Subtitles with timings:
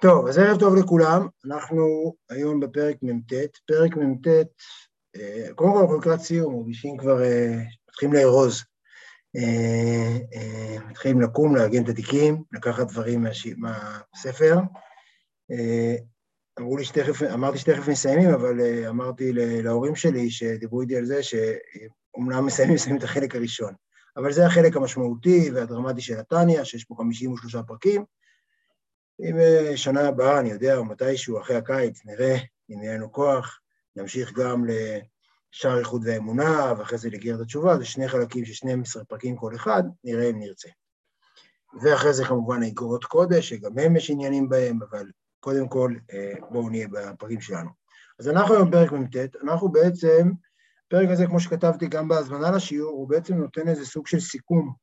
[0.00, 3.32] טוב, אז ערב טוב לכולם, אנחנו היום בפרק מ"ט,
[3.66, 4.26] פרק מ"ט,
[5.16, 8.62] אה, קודם כל אנחנו לקראת סיום, מרגישים כבר, אה, מתחילים לארוז,
[9.36, 14.58] אה, מתחילים לקום, לארגן את התיקים, לקחת דברים מהספר.
[16.58, 22.46] אמרו לי שתכף, אמרתי שתכף מסיימים, אבל אמרתי להורים שלי שדיברו איתי על זה, שאומנם
[22.46, 23.74] מסיימים, מסיימים את החלק הראשון.
[24.16, 28.04] אבל זה החלק המשמעותי והדרמטי של נתניה, שיש פה 53 פרקים,
[29.20, 32.36] אם אה, שנה הבאה, אני יודע, או מתישהו, אחרי הקיץ, נראה
[32.70, 33.60] אם יהיה לנו כוח,
[33.96, 39.36] נמשיך גם לשער איחוד ואמונה, ואחרי זה לגרת התשובה, זה שני חלקים של 12 פרקים
[39.36, 40.68] כל אחד, נראה אם נרצה.
[41.82, 45.10] ואחרי זה כמובן האגרות קודש, שגם הם יש עניינים בהם, אבל
[45.40, 47.70] קודם כל אה, בואו נהיה בפרקים שלנו.
[48.18, 50.30] אז אנחנו היום בפרק מ"ט, אנחנו בעצם,
[50.86, 54.74] הפרק הזה, כמו שכתבתי גם בהזמנה לשיעור, הוא בעצם נותן איזה סוג של סיכום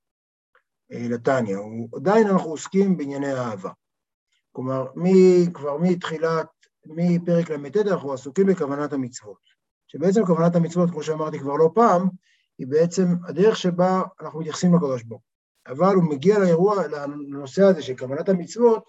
[0.93, 1.57] אה, לטניה.
[1.95, 3.69] עדיין אנחנו עוסקים בענייני אהבה.
[4.55, 6.47] כלומר, מי, כבר מתחילת,
[6.85, 9.53] מפרק ל"ט אנחנו עסוקים בכוונת המצוות.
[9.87, 12.07] שבעצם כוונת המצוות, כמו שאמרתי כבר לא פעם,
[12.57, 15.21] היא בעצם הדרך שבה אנחנו מתייחסים לקדוש ברוך
[15.67, 18.83] אבל הוא מגיע לאירוע, לנושא הזה של כוונת המצוות,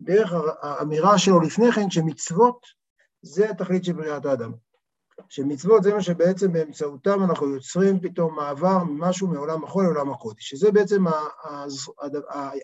[0.00, 2.66] דרך האמירה שלו לפני כן, שמצוות
[3.22, 4.52] זה התכלית של בריאת האדם.
[5.28, 10.72] שמצוות זה מה שבעצם באמצעותם אנחנו יוצרים פתאום מעבר ממשהו מעולם החול לעולם הקודש, שזה
[10.72, 11.04] בעצם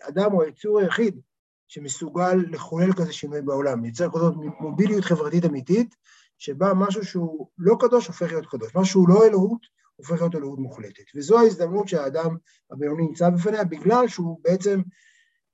[0.01, 1.19] האדם הוא היצור היחיד
[1.67, 5.95] שמסוגל לחולל כזה שינוי בעולם, לייצר כזאת מוביליות חברתית אמיתית,
[6.37, 10.59] שבה משהו שהוא לא קדוש הופך להיות קדוש, משהו שהוא לא אלוהות הופך להיות אלוהות
[10.59, 11.03] מוחלטת.
[11.15, 12.37] וזו ההזדמנות שהאדם
[12.71, 14.81] הבינוני נמצא בפניה, בגלל שהוא בעצם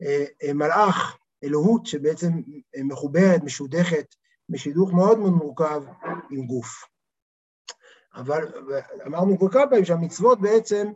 [0.02, 2.32] אה, אה, מלאך, אלוהות שבעצם
[2.76, 4.16] אה, מחוברת, משודכת,
[4.50, 5.84] בשידוך מאוד מאוד מורכב
[6.32, 6.86] עם גוף.
[8.16, 8.48] אבל
[9.08, 10.92] אמרנו כל כמה פעמים שהמצוות בעצם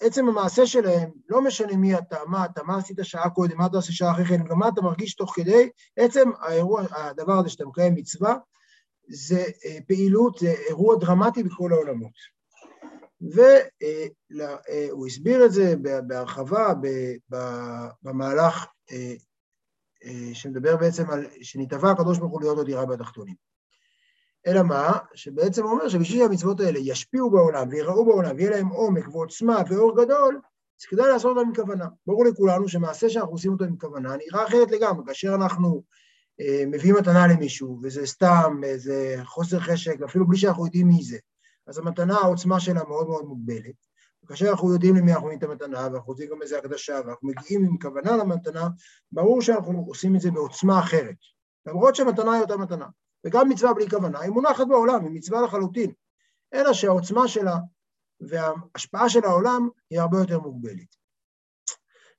[0.00, 3.76] עצם המעשה שלהם, לא משנה מי אתה, מה אתה, מה עשית שעה קודם, מה אתה
[3.76, 7.64] עושה שעה אחרי כן, גם מה אתה מרגיש תוך כדי, עצם האירוע, הדבר הזה שאתה
[7.66, 8.36] מקיים מצווה,
[9.08, 12.36] זה אה, פעילות, זה אירוע דרמטי בכל העולמות.
[13.20, 15.74] והוא הסביר את זה
[16.06, 16.72] בהרחבה
[18.02, 19.14] במהלך אה,
[20.04, 23.34] אה, שמדבר בעצם על שנתבע הקדוש ברוך הוא להיות עוד דירה בתחתונים.
[24.46, 24.98] אלא מה?
[25.14, 30.40] שבעצם אומר שבשביל שהמצוות האלה ישפיעו בעולם ויראו בעולם ויהיה להם עומק ועוצמה ואור גדול,
[30.80, 31.86] אז כדאי לעשות אותם עם כוונה.
[32.06, 35.04] ברור לכולנו שמעשה שאנחנו עושים אותו עם כוונה נראה אחרת לגמרי.
[35.06, 35.82] כאשר אנחנו
[36.40, 41.18] אה, מביאים מתנה למישהו, וזה סתם, זה חוסר חשק, אפילו בלי שאנחנו יודעים מי זה,
[41.66, 43.86] אז המתנה, העוצמה שלה מאוד מאוד מוגבלת.
[44.24, 47.64] וכאשר אנחנו יודעים למי אנחנו נותנים את המתנה, ואנחנו יודעים גם איזה הקדשה, ואנחנו מגיעים
[47.64, 48.68] עם כוונה למתנה,
[49.12, 51.16] ברור שאנחנו עושים את זה בעוצמה אחרת.
[51.66, 52.86] למרות שהמתנה היא אותה מתנה.
[53.26, 55.92] וגם מצווה בלי כוונה, היא מונחת בעולם, היא מצווה לחלוטין,
[56.54, 57.56] אלא שהעוצמה שלה
[58.20, 60.96] וההשפעה של העולם היא הרבה יותר מוגבלת.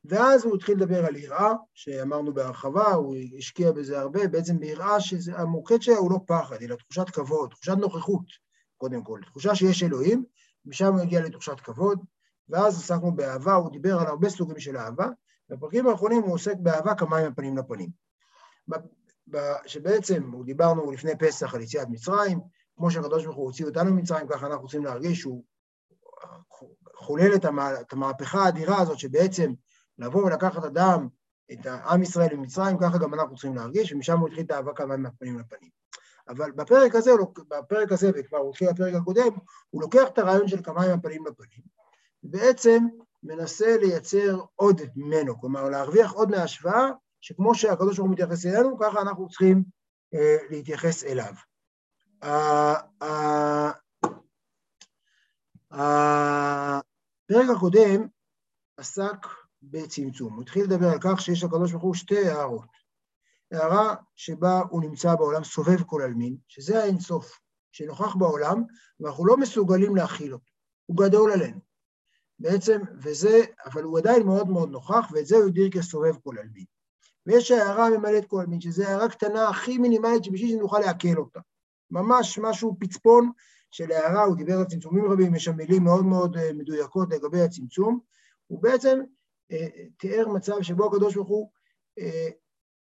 [0.06, 5.82] ואז הוא התחיל לדבר על יראה, שאמרנו בהרחבה, הוא השקיע בזה הרבה, בעצם ביראה שהמוקד
[5.82, 8.26] שלה הוא לא פחד, אלא תחושת כבוד, תחושת נוכחות,
[8.78, 10.24] קודם כל, תחושה שיש אלוהים,
[10.66, 12.00] משם הוא הגיע לתחושת כבוד,
[12.50, 15.08] ואז עסקנו באהבה, הוא דיבר על הרבה סוגים של אהבה,
[15.50, 17.90] בפרקים האחרונים הוא עוסק באהבה כמים הפנים לפנים.
[19.66, 22.40] שבעצם, דיברנו לפני פסח על יציאת מצרים,
[22.78, 25.44] כמו שהקדוש ברוך הוא הוציא אותנו ממצרים, ככה אנחנו רוצים להרגיש שהוא
[26.96, 27.36] חולל
[27.82, 29.54] את המהפכה האדירה הזאת, שבעצם
[29.98, 31.08] לבוא ולקחת אדם,
[31.52, 35.02] את העם ישראל ממצרים, ככה גם אנחנו צריכים להרגיש, ומשם הוא התחיל את האבק המים
[35.02, 35.70] מהפנים לפנים.
[36.30, 37.12] אבל בפרק הזה,
[37.50, 39.38] בפרק הזה, וכבר הוא התחיל בפרק הקודם,
[39.70, 41.62] הוא לוקח את הרעיון של כמים מהפנים לפנים,
[42.24, 42.84] ובעצם
[43.24, 46.90] מנסה לייצר עוד ממנו, כלומר להרוויח עוד מההשוואה
[47.22, 49.64] שכמו שהקדוש ברוך הוא מתייחס אלינו, ככה אנחנו צריכים
[50.14, 51.34] אה, להתייחס אליו.
[55.72, 58.08] הפרק הקודם
[58.78, 59.28] עסק
[59.62, 60.34] בצמצום.
[60.34, 62.78] הוא התחיל לדבר על כך שיש לקדוש ברוך הוא שתי הערות.
[63.52, 67.40] הערה שבה הוא נמצא בעולם סובב כל עלמין, שזה האינסוף,
[67.72, 68.64] שנוכח בעולם,
[69.00, 70.52] ואנחנו לא מסוגלים להכיל אותו.
[70.86, 71.60] הוא גדול עלינו.
[72.40, 76.66] בעצם, וזה, אבל הוא עדיין מאוד מאוד נוכח, ואת זה הוא הגדיר כסובב כל עלמין.
[77.28, 81.40] ויש הערה ממלאת כל מין, שזו הערה קטנה הכי מינימלית שבשביל שנוכל לעכל אותה.
[81.92, 83.32] ממש משהו פצפון
[83.72, 87.42] של הערה, הוא דיבר על צמצומים רבים, יש שם מילים מאוד מאוד אה, מדויקות לגבי
[87.42, 88.00] הצמצום.
[88.48, 89.00] הוא בעצם
[89.52, 91.50] אה, תיאר מצב שבו הקדוש ברוך הוא
[92.00, 92.30] אה,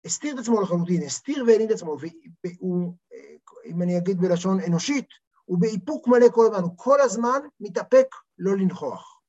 [0.05, 1.97] הסתיר את עצמו לחלוטין, הסתיר והעלין את עצמו,
[2.43, 3.35] והוא, אה,
[3.65, 5.07] אם אני אגיד בלשון אנושית,
[5.45, 9.19] הוא באיפוק מלא כל הזמן, הוא כל הזמן מתאפק לא לנכוח.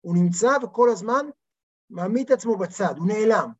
[0.00, 1.26] הוא נמצא וכל הזמן
[1.90, 3.50] מעמיד את עצמו בצד, הוא נעלם.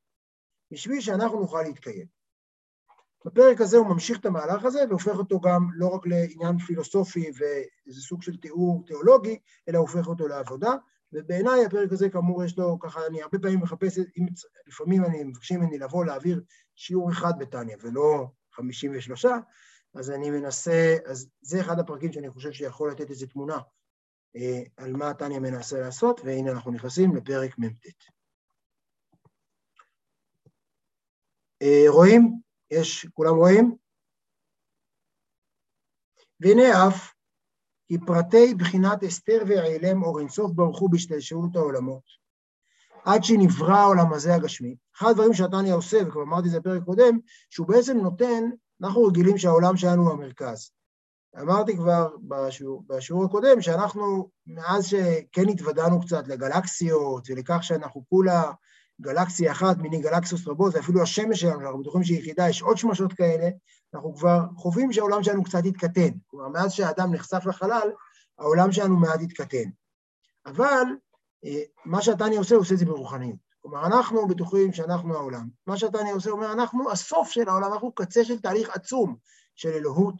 [0.70, 2.06] בשביל שאנחנו נוכל להתקיים.
[3.26, 8.00] בפרק הזה הוא ממשיך את המהלך הזה והופך אותו גם לא רק לעניין פילוסופי ואיזה
[8.00, 10.74] סוג של תיאור תיאולוגי, אלא הופך אותו לעבודה,
[11.12, 13.98] ובעיניי הפרק הזה כאמור יש לו ככה, אני הרבה פעמים מחפש,
[14.66, 16.42] לפעמים אני מבקשים ממני לבוא להעביר
[16.74, 19.24] שיעור אחד בטניה ולא 53,
[19.94, 23.58] אז אני מנסה, אז זה אחד הפרקים שאני חושב שיכול לתת איזו תמונה
[24.36, 27.86] אה, על מה טניה מנסה לעשות, והנה אנחנו נכנסים לפרק מ"ט.
[27.86, 27.90] אה,
[31.88, 32.40] רואים?
[32.70, 33.76] יש, כולם רואים?
[36.40, 37.12] והנה אף
[37.88, 42.02] כי פרטי בחינת אסתר והעלם אור אינסוף ברחו בהשתלשלות העולמות,
[43.04, 44.76] עד שנברא העולם הזה הגשמי.
[44.96, 47.18] אחד הדברים שהתניא עושה, וכבר אמרתי את זה בפרק קודם,
[47.50, 48.44] שהוא בעצם נותן,
[48.82, 50.70] אנחנו רגילים שהעולם שלנו הוא המרכז.
[51.40, 58.52] אמרתי כבר בשיעור, בשיעור הקודם, שאנחנו, מאז שכן התוודענו קצת לגלקסיות ולכך שאנחנו כולה
[59.00, 63.12] גלקסיה אחת מיני גלקסיות רבות, ואפילו השמש שלנו, אנחנו בטוחים שהיא יחידה, יש עוד שמשות
[63.12, 63.48] כאלה,
[63.94, 66.10] אנחנו כבר חווים שהעולם שלנו קצת התקטן.
[66.26, 67.90] כלומר, מאז שהאדם נחשף לחלל,
[68.38, 69.70] העולם שלנו מעט התקטן.
[70.46, 70.84] אבל
[71.44, 73.36] אה, מה שהתניא עושה, הוא עושה את זה ברוחניות.
[73.62, 75.48] כלומר, אנחנו בטוחים שאנחנו העולם.
[75.66, 79.16] מה שהתניא עושה, הוא אומר, אנחנו הסוף של העולם, אנחנו קצה של תהליך עצום
[79.56, 80.14] של אלוהות,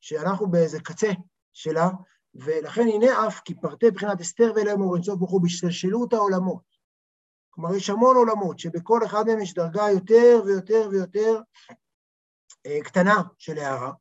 [0.00, 1.10] שאנחנו באיזה קצה
[1.52, 1.90] שלה,
[2.34, 6.73] ולכן הנה אף כי פרטי בחינת אסתר ואלוהים אינסוף ברוך הוא בהשתלשלות העולמות.
[7.54, 11.40] כלומר, יש המון עולמות שבכל אחד מהם יש דרגה יותר ויותר ויותר
[12.66, 13.92] אה, קטנה של הערה,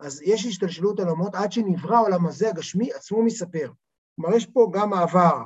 [0.00, 3.72] אז יש השתלשלות עולמות עד שנברא העולם הזה הגשמי עצמו מספר.
[4.16, 5.42] כלומר, יש פה גם מעבר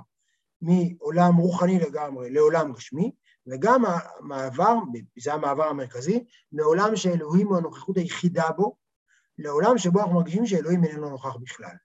[0.61, 3.13] מעולם רוחני לגמרי לעולם גשמי,
[3.47, 4.75] וגם המעבר,
[5.19, 8.77] זה המעבר המרכזי, מעולם שאלוהים הוא הנוכחות היחידה בו,
[9.39, 11.77] לעולם שבו אנחנו מרגישים שאלוהים איננו נוכח בכלל.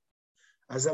[0.71, 0.89] אז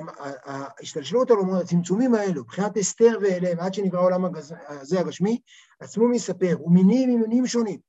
[0.46, 4.26] ההשתלשלות העולמות, הצמצומים האלו, מבחינת אסתר ואליהם, עד שנברא העולם
[4.68, 5.42] הזה הגשמי,
[5.80, 7.80] עצמו מספר, ומינים ממינים שונים.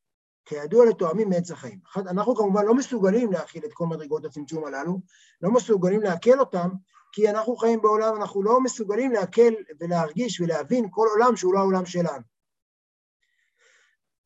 [0.44, 1.78] כידוע לתואמים מעץ החיים.
[1.96, 5.00] אנחנו כמובן לא מסוגלים להכיל את כל מדרגות הצמצום הללו,
[5.40, 6.68] לא מסוגלים לעכל אותם,
[7.12, 11.86] כי אנחנו חיים בעולם, אנחנו לא מסוגלים לעכל ולהרגיש ולהבין כל עולם שהוא לא העולם
[11.86, 12.22] שלנו.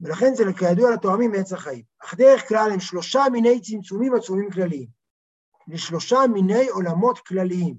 [0.00, 1.82] ולכן זה כידוע לתואמים מעץ החיים.
[2.04, 5.01] אך דרך כלל הם שלושה מיני צמצומים עצומים כלליים,
[5.68, 7.76] לשלושה מיני עולמות כלליים.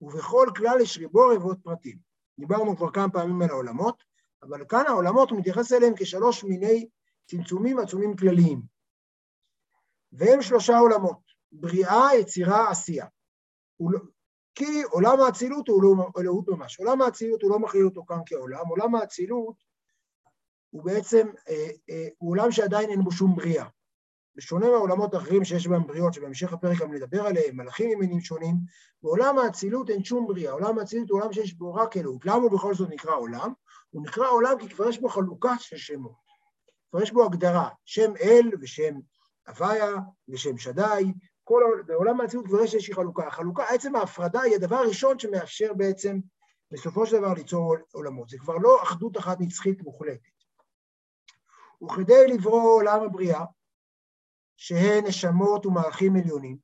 [0.00, 1.98] ובכל כלל יש ריבו רבות פרטים.
[2.38, 4.04] דיברנו כבר כמה פעמים על העולמות,
[4.42, 6.88] אבל כאן העולמות, הוא מתייחס אליהם כשלוש מיני
[7.26, 8.62] צמצומים עצומים כלליים.
[10.12, 11.20] והם שלושה עולמות,
[11.52, 13.06] בריאה, יצירה, עשייה.
[13.80, 13.98] לא,
[14.54, 16.78] כי עולם האצילות הוא לא אלוהות ממש.
[16.78, 19.56] עולם האצילות הוא לא מכליל אותו כאן כעולם, עולם האצילות
[20.70, 23.66] הוא בעצם, אה, אה, הוא עולם שעדיין אין בו שום בריאה.
[24.36, 28.54] בשונה מהעולמות האחרים שיש בהם בריאות, שבהמשך הפרק גם נדבר עליהם, מלאכים ממינים שונים,
[29.02, 30.52] בעולם האצילות אין שום בריאה.
[30.52, 32.26] עולם האצילות הוא עולם שיש בו רק אלוהות.
[32.26, 33.52] למה הוא בכל זאת נקרא עולם?
[33.90, 36.24] הוא נקרא עולם כי כבר יש בו חלוקה של שמות.
[36.90, 38.94] כבר יש בו הגדרה, שם אל ושם
[39.48, 39.90] הוויה
[40.28, 41.12] ושם שדי,
[41.44, 43.26] כל, בעולם האצילות כבר יש איזושהי חלוקה.
[43.26, 46.18] החלוקה, עצם ההפרדה היא הדבר הראשון שמאפשר בעצם
[46.70, 48.28] בסופו של דבר ליצור עולמות.
[48.28, 50.34] זה כבר לא אחדות אחת נצחית מוחלטת.
[51.82, 53.44] וכדי לברוא עולם הבריאה,
[54.56, 56.56] שהן נשמות ומערכים עליונים,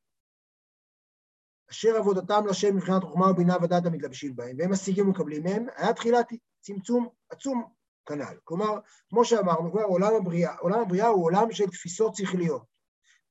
[1.71, 6.27] אשר עבודתם לשם מבחינת חוכמה ובינה ודעת המתלבשים בהם, והם משיגים ומקבלים מהם, היה תחילת
[6.61, 7.65] צמצום עצום
[8.07, 8.37] כנ"ל.
[8.45, 8.79] כלומר,
[9.09, 12.63] כמו שאמרנו כבר, עולם הבריאה, עולם הבריאה הוא עולם של תפיסות שכליות.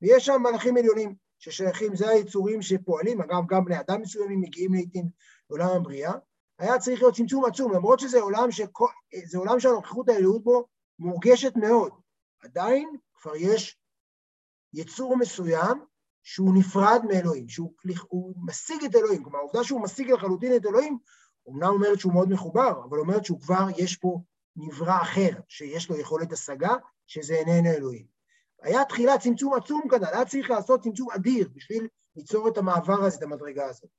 [0.02, 5.08] ויש שם מלאכים עליונים ששייכים, זה היצורים שפועלים, אגב, גם בני אדם מסוימים מגיעים לעיתים
[5.50, 6.12] לעולם הבריאה.
[6.58, 8.48] היה צריך להיות צמצום עצום, למרות שזה עולם,
[9.24, 10.66] זה עולם שהנוכחות האלוהות בו
[10.98, 11.92] מורגשת מאוד.
[12.42, 13.79] עדיין כבר יש
[14.74, 15.84] יצור מסוים
[16.22, 20.98] שהוא נפרד מאלוהים, שהוא משיג את אלוהים, כלומר העובדה שהוא משיג לחלוטין את אלוהים,
[21.46, 24.20] אומנם אומרת שהוא מאוד מחובר, אבל אומרת שהוא כבר, יש פה
[24.56, 26.74] נברא אחר, שיש לו יכולת השגה,
[27.06, 28.06] שזה איננו אלוהים.
[28.62, 33.16] היה תחילה צמצום עצום כנ"ל, היה צריך לעשות צמצום אדיר בשביל ליצור את המעבר הזה,
[33.18, 33.90] את המדרגה הזאת.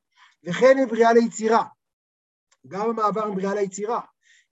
[0.44, 1.64] וכן מבריאה ליצירה,
[2.68, 4.02] גם המעבר מבריאה ליצירה.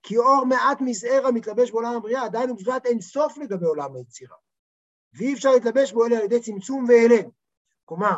[0.03, 4.35] כי אור מעט מזער המתלבש בעולם הבריאה, עדיין הוא בבחינת אין סוף לגבי עולם היצירה.
[5.13, 7.29] ואי אפשר להתלבש בו אלא על ידי צמצום והלם.
[7.85, 8.17] כלומר,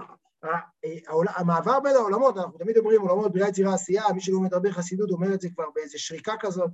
[1.14, 5.34] המעבר בין העולמות, אנחנו תמיד אומרים עולמות בריאה יצירה עשייה, מי שלומד הרבה חסידות אומר
[5.34, 6.72] את זה כבר באיזה שריקה כזאת,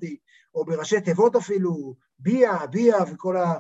[0.56, 3.54] או בראשי תיבות אפילו, ביה, ביה וכל ה...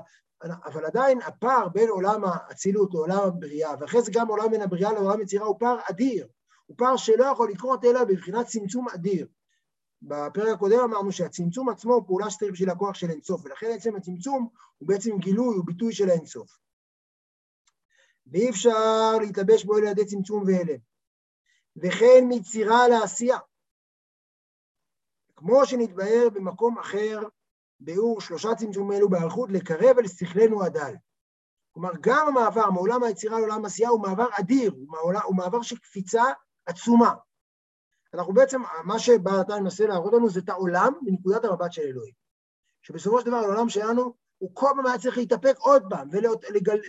[0.66, 5.22] אבל עדיין הפער בין עולם האצילות לעולם הבריאה, ואחרי זה גם עולם בין הבריאה לעולם
[5.22, 6.28] יצירה, הוא פער אדיר.
[6.66, 9.28] הוא פער שלא יכול לקרות אלא בבחינת צמצום אדיר.
[10.01, 14.50] בפרק הקודם אמרנו שהצמצום עצמו הוא פעולה שצריך בשביל הכוח של אינסוף, ולכן עצם הצמצום
[14.77, 16.58] הוא בעצם גילוי, הוא ביטוי של האינסוף.
[18.27, 20.80] ואי אפשר להתלבש בו על ידי צמצום והלם.
[21.75, 23.38] וכן מצירה לעשייה.
[25.36, 27.20] כמו שנתבהר במקום אחר,
[27.80, 30.96] ביאור שלושה צמצומים אלו באריכות, לקרב אל שכלנו הדל.
[31.72, 34.75] כלומר, גם המעבר מעולם היצירה לעולם העשייה הוא מעבר אדיר,
[35.25, 36.24] הוא מעבר של קפיצה
[36.66, 37.13] עצומה.
[38.18, 42.14] אנחנו בעצם, מה שבעל התניא מנסה להראות לנו זה את העולם מנקודת המבט של אלוהים.
[42.82, 46.10] שבסופו של דבר העולם שלנו, הוא כל פעם היה צריך להתאפק עוד פעם,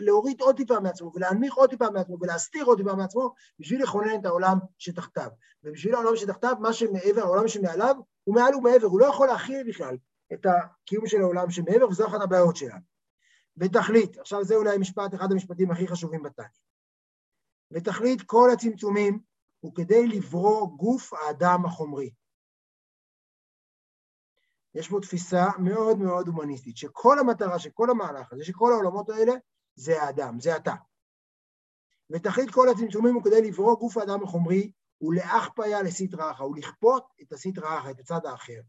[0.00, 4.26] ולהוריד עוד טיפה מעצמו, ולהנמיך עוד טיפה מעצמו, ולהסתיר עוד טיפה מעצמו, בשביל לכונן את
[4.26, 5.30] העולם שתחתיו.
[5.64, 9.96] ובשביל העולם שתחתיו, מה שמעבר, העולם שמעליו, הוא מעל ומעבר, הוא לא יכול להכיל בכלל
[10.32, 12.80] את הקיום של העולם שמעבר, וזו אחת הבעיות שלנו.
[13.56, 16.48] ותכלית, עכשיו זה אולי משפט, אחד המשפטים הכי חשובים בתניא.
[17.70, 19.27] ותכלית כל הצמצומים
[19.60, 22.10] הוא כדי לברוא גוף האדם החומרי.
[24.74, 29.32] יש פה תפיסה מאוד מאוד הומניסטית, שכל המטרה, שכל המהלך הזה, שכל העולמות האלה,
[29.74, 30.74] זה האדם, זה אתה.
[32.10, 37.78] ותכלית כל הצמצומים הוא כדי לברוא גוף האדם החומרי ולהכפיה לסטרא אחא, ולכפות את הסטרא
[37.78, 38.60] אחא, את הצד האחר.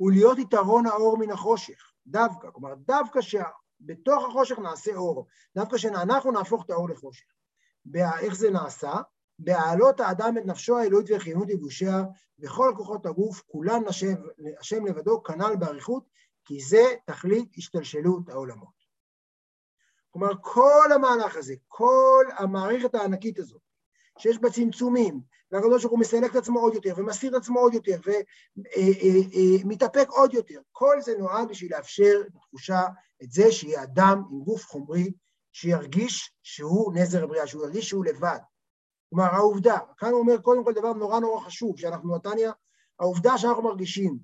[0.00, 6.64] ולהיות יתרון האור מן החושך, דווקא, כלומר, דווקא שבתוך החושך נעשה אור, דווקא שאנחנו נהפוך
[6.64, 7.26] את האור לחושך.
[8.20, 8.92] איך זה נעשה?
[9.44, 12.04] בהעלות האדם את נפשו האלוהית וחיונות יבושיה,
[12.38, 14.14] וכל כוחות הגוף, כולן השם,
[14.60, 16.04] השם לבדו, כנ"ל באריכות,
[16.44, 18.82] כי זה תכלית השתלשלות העולמות.
[20.10, 23.60] כלומר, כל המהלך הזה, כל המערכת הענקית הזאת,
[24.18, 25.20] שיש בה צמצומים,
[25.52, 28.00] והקדוש ברוך הוא מסלק את עצמו עוד יותר, ומסתיר את עצמו עוד יותר,
[29.64, 32.82] ומתאפק אה, אה, אה, עוד יותר, כל זה נועד בשביל לאפשר את התחושה,
[33.22, 35.12] את זה שיהיה אדם עם גוף חומרי,
[35.52, 38.38] שירגיש שהוא נזר הבריאה, שהוא ירגיש שהוא לבד.
[39.12, 42.52] כלומר, העובדה, כאן הוא אומר קודם כל דבר נורא נורא חשוב, שאנחנו נתניה,
[43.00, 44.18] העובדה שאנחנו מרגישים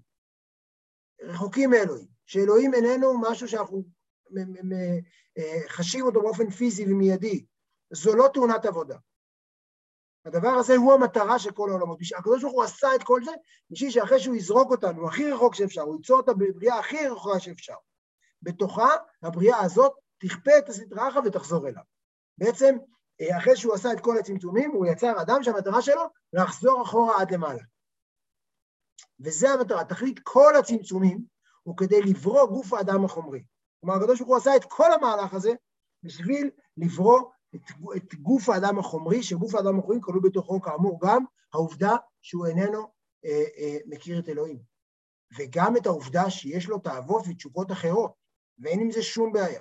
[1.23, 3.85] רחוקים מאלוהים, שאלוהים איננו משהו שאנחנו
[5.69, 7.45] חשים אותו באופן פיזי ומיידי,
[7.91, 8.97] זו לא תאונת עבודה.
[10.25, 11.99] הדבר הזה הוא המטרה של כל העולמות.
[12.19, 13.31] הקדוש ברוך הוא עשה את כל זה
[13.71, 17.75] בשביל שאחרי שהוא יזרוק אותנו הכי רחוק שאפשר, הוא ייצור את הבריאה הכי רחוקה שאפשר.
[18.43, 18.89] בתוכה,
[19.23, 21.83] הבריאה הזאת תכפה את הסדרה אחת ותחזור אליו.
[22.39, 22.98] בעצם אה,
[23.39, 27.63] אחרי שהוא עשה את כל הצמצומים, הוא יצר אדם שהמטרה שלו לחזור אחורה עד למעלה.
[29.21, 31.25] וזה המטרה, תכלית כל הצמצומים
[31.63, 33.43] הוא כדי לברוא גוף האדם החומרי.
[33.81, 35.53] כלומר, הקדוש ברוך הוא עשה את כל המהלך הזה
[36.03, 37.61] בשביל לברוא את,
[37.97, 42.93] את גוף האדם החומרי, שגוף האדם החומרי כלול בתוכו כאמור גם העובדה שהוא איננו
[43.25, 44.59] אה, אה, מכיר את אלוהים.
[45.39, 48.13] וגם את העובדה שיש לו תאוות ותשוקות אחרות,
[48.59, 49.61] ואין עם זה שום בעיה.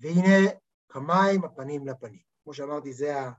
[0.00, 0.52] והנה
[0.92, 2.20] כמים הפנים לפנים.
[2.44, 3.32] כמו שאמרתי, זה, ה,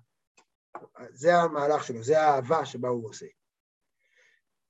[1.10, 3.25] זה המהלך שלו, זה האהבה שבה הוא עושה.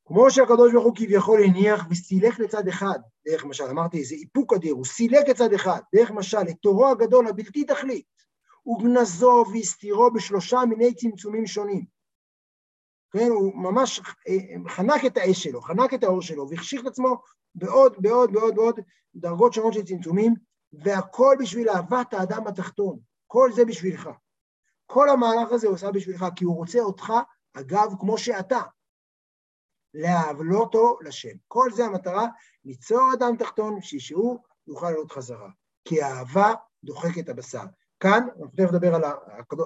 [0.05, 4.73] כמו שהקדוש ברוך הוא כביכול הניח וסילק לצד אחד, דרך משל, אמרתי, זה איפוק אדיר,
[4.73, 8.05] הוא סילק לצד אחד, דרך משל, את תורו הגדול הבלתי תכלית,
[8.67, 11.85] וגנזו והסתירו בשלושה מיני צמצומים שונים.
[13.11, 17.17] כן, הוא ממש אה, חנק את האש שלו, חנק את האור שלו, והחשיך את עצמו
[17.55, 18.79] בעוד, בעוד, בעוד, בעוד
[19.15, 20.33] דרגות שונות של צמצומים,
[20.73, 24.09] והכל בשביל אהבת האדם התחתון, כל זה בשבילך.
[24.85, 27.13] כל המהלך הזה הוא עושה בשבילך, כי הוא רוצה אותך,
[27.53, 28.61] אגב, כמו שאתה,
[29.93, 31.37] להבלותו לשם.
[31.47, 32.27] כל זה המטרה,
[32.65, 35.49] ליצור אדם תחתון, בשביל שהוא יוכל לעלות חזרה.
[35.85, 36.53] כי האהבה
[36.83, 37.63] דוחקת הבשר.
[37.99, 39.03] כאן, אנחנו תכף נדבר על,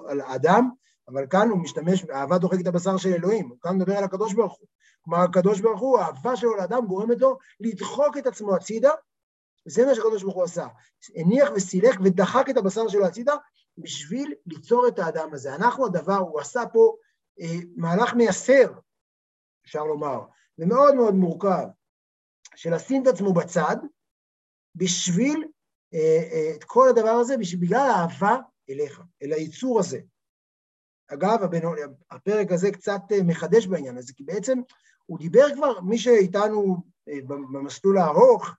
[0.08, 0.70] על האדם,
[1.08, 4.34] אבל כאן הוא משתמש, האהבה דוחקת את הבשר של אלוהים, הוא כאן מדבר על הקדוש
[4.34, 4.68] ברוך הוא.
[5.02, 8.92] כלומר, הקדוש ברוך הוא, האהבה שלו לאדם גורמת לו לדחוק את עצמו הצידה
[9.68, 10.68] זה מה שהקדוש ברוך הוא עשה.
[11.16, 13.36] הניח וסילק ודחק את הבשר שלו הצידה
[13.78, 15.56] בשביל ליצור את האדם הזה.
[15.56, 16.96] אנחנו הדבר, הוא עשה פה
[17.42, 18.74] אה, מהלך מייסר,
[19.66, 20.20] אפשר לומר,
[20.58, 21.68] ומאוד מאוד מורכב,
[22.56, 23.76] של לשים את עצמו בצד
[24.76, 25.48] בשביל
[25.94, 28.38] אה, אה, את כל הדבר הזה, בגלל האהבה
[28.70, 30.00] אליך, אל היצור הזה.
[31.08, 31.40] אגב,
[32.12, 34.60] הפרק הזה קצת אה, מחדש בעניין הזה, כי בעצם
[35.06, 36.78] הוא דיבר כבר, מי שאיתנו
[37.10, 38.50] אה, במסלול הארוך,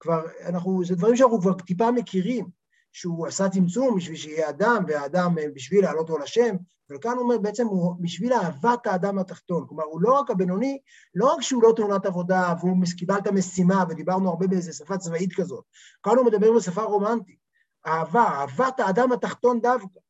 [0.00, 2.46] כבר, אנחנו, זה דברים שאנחנו כבר טיפה מכירים,
[2.92, 6.56] שהוא עשה צמצום בשביל שיהיה אדם, והאדם אה, בשביל לעלות לו לשם,
[6.90, 10.78] וכאן הוא אומר בעצם הוא בשביל אהבת האדם התחתון, כלומר הוא לא רק הבינוני,
[11.14, 15.32] לא רק שהוא לא תאונת עבודה והוא קיבל את המשימה, ודיברנו הרבה באיזה שפה צבאית
[15.36, 15.64] כזאת,
[16.02, 17.38] כאן הוא מדבר בשפה רומנטית,
[17.86, 20.00] אהבה, אהבת האדם התחתון דווקא,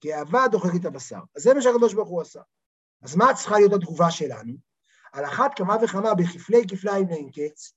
[0.00, 1.20] כי אהבה דוחקת את הבשר.
[1.36, 2.40] אז זה מה שהקדוש ברוך הוא עשה.
[3.02, 4.52] אז מה צריכה להיות התגובה שלנו?
[5.12, 7.72] על אחת כמה וכמה בכפלי כפליים לאין קץ,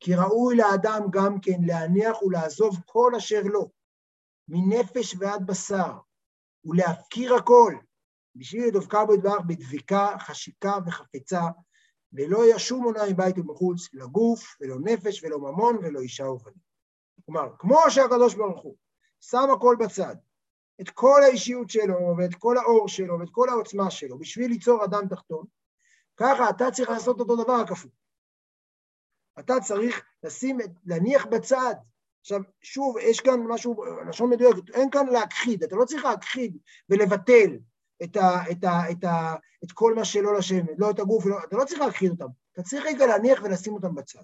[0.00, 3.70] כי ראוי לאדם גם כן להניח ולעזוב כל אשר לו,
[4.48, 5.92] מנפש ועד בשר,
[6.64, 7.74] ולהפקיר הכל,
[8.34, 11.42] בשביל לדבקה בו יתברך בדבקה, חשיקה וחפצה,
[12.12, 16.68] ולא ישום עונה מבית ומחוץ, לא גוף, ולא נפש, ולא ממון, ולא אישה ובנים.
[17.26, 18.76] כלומר, כמו שהקדוש ברוך הוא
[19.20, 20.16] שם הכל בצד,
[20.80, 25.08] את כל האישיות שלו, ואת כל האור שלו, ואת כל העוצמה שלו, בשביל ליצור אדם
[25.08, 25.44] תחתון,
[26.16, 27.90] ככה אתה צריך לעשות אותו דבר הכפול.
[29.38, 31.74] אתה צריך לשים, להניח בצד.
[32.20, 36.56] עכשיו, שוב, יש כאן משהו, לשון מדויקת, אין כאן להכחיד, אתה לא צריך להכחיד
[36.88, 37.58] ולבטל
[38.02, 41.36] את, ה, את, ה, את, ה, את כל מה שלא לשם, לא את הגוף, לא,
[41.48, 44.22] אתה לא צריך להכחיד אותם, אתה צריך רגע להניח ולשים אותם בצד.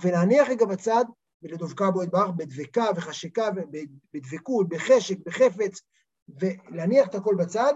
[0.00, 1.04] ולהניח רגע בצד
[1.42, 3.48] ולדבקה בו אתברך בדבקה וחשקה,
[4.14, 5.80] בדבקות, בחשק, בחפץ,
[6.28, 7.74] ולהניח את הכל בצד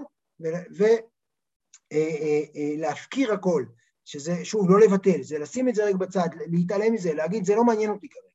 [1.90, 3.64] ולהפקיר אה, אה, הכל,
[4.04, 7.64] שזה, שוב, לא לבטל, זה לשים את זה רגע בצד, להתעלם מזה, להגיד, זה לא
[7.64, 8.32] מעניין אותי כרגע.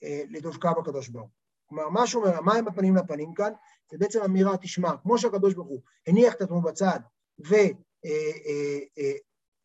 [0.00, 1.32] ולדבקה בקדוש ברוך הוא.
[1.66, 3.52] כלומר, מה שאומר, המים בפנים לפנים כאן,
[3.90, 7.00] זה בעצם אמירה, תשמע, כמו שהקדוש ברוך הוא הניח את עצמו בצד,
[7.48, 7.54] ו...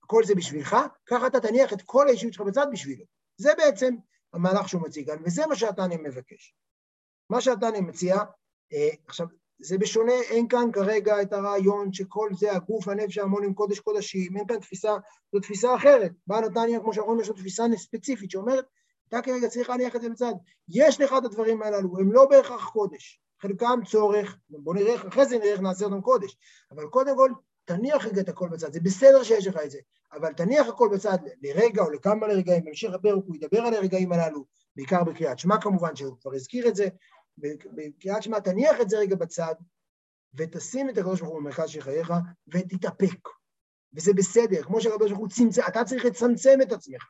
[0.08, 0.75] כל זה בשבילך,
[1.06, 3.06] ככה אתה תניח את כל האישיות שלך בצד בשבילו.
[3.38, 3.96] זה בעצם
[4.34, 6.56] המהלך שהוא מציג כאן, וזה מה שהתניא מבקש.
[7.30, 8.15] מה שהתניא מציע,
[8.74, 9.27] אה, עכשיו,
[9.63, 14.48] זה בשונה, אין כאן כרגע את הרעיון שכל זה הגוף, הנפש, ההמונים, קודש קודשים, אין
[14.48, 14.96] כאן תפיסה,
[15.34, 16.12] זו תפיסה אחרת.
[16.27, 18.65] בא נתניה, כמו שאנחנו אומרים, יש לו תפיסה ספציפית שאומרת,
[19.10, 20.34] אתה כרגע צריך להניח את זה בצד.
[20.70, 23.20] יש לך את הדברים הללו, הם לא בהכרח קודש.
[23.41, 26.38] חלקם צורך, בוא נראה, אחרי זה נראה איך נעשה אותם קודש.
[26.72, 27.32] אבל קודם כל,
[27.65, 29.79] תניח רגע את הכל בצד, זה בסדר שיש לך את זה,
[30.13, 34.46] אבל תניח הכל בצד לרגע או לכמה לרגעים, בהמשך הפרק הוא ידבר על הרגעים הללו,
[34.75, 36.88] בעיקר בקריאת שמע כמובן, שהוא כבר הזכיר את זה,
[37.38, 39.56] בקריאת שמע תניח את זה רגע בצד,
[40.34, 42.13] ותשים את הקדוש ברוך הוא במרכז של חייך,
[42.48, 43.30] ותתאפק.
[43.94, 47.08] וזה בסדר, כמו שהקדוש ברוך הוא צמצם, אתה צריך לצמצם את עצמך,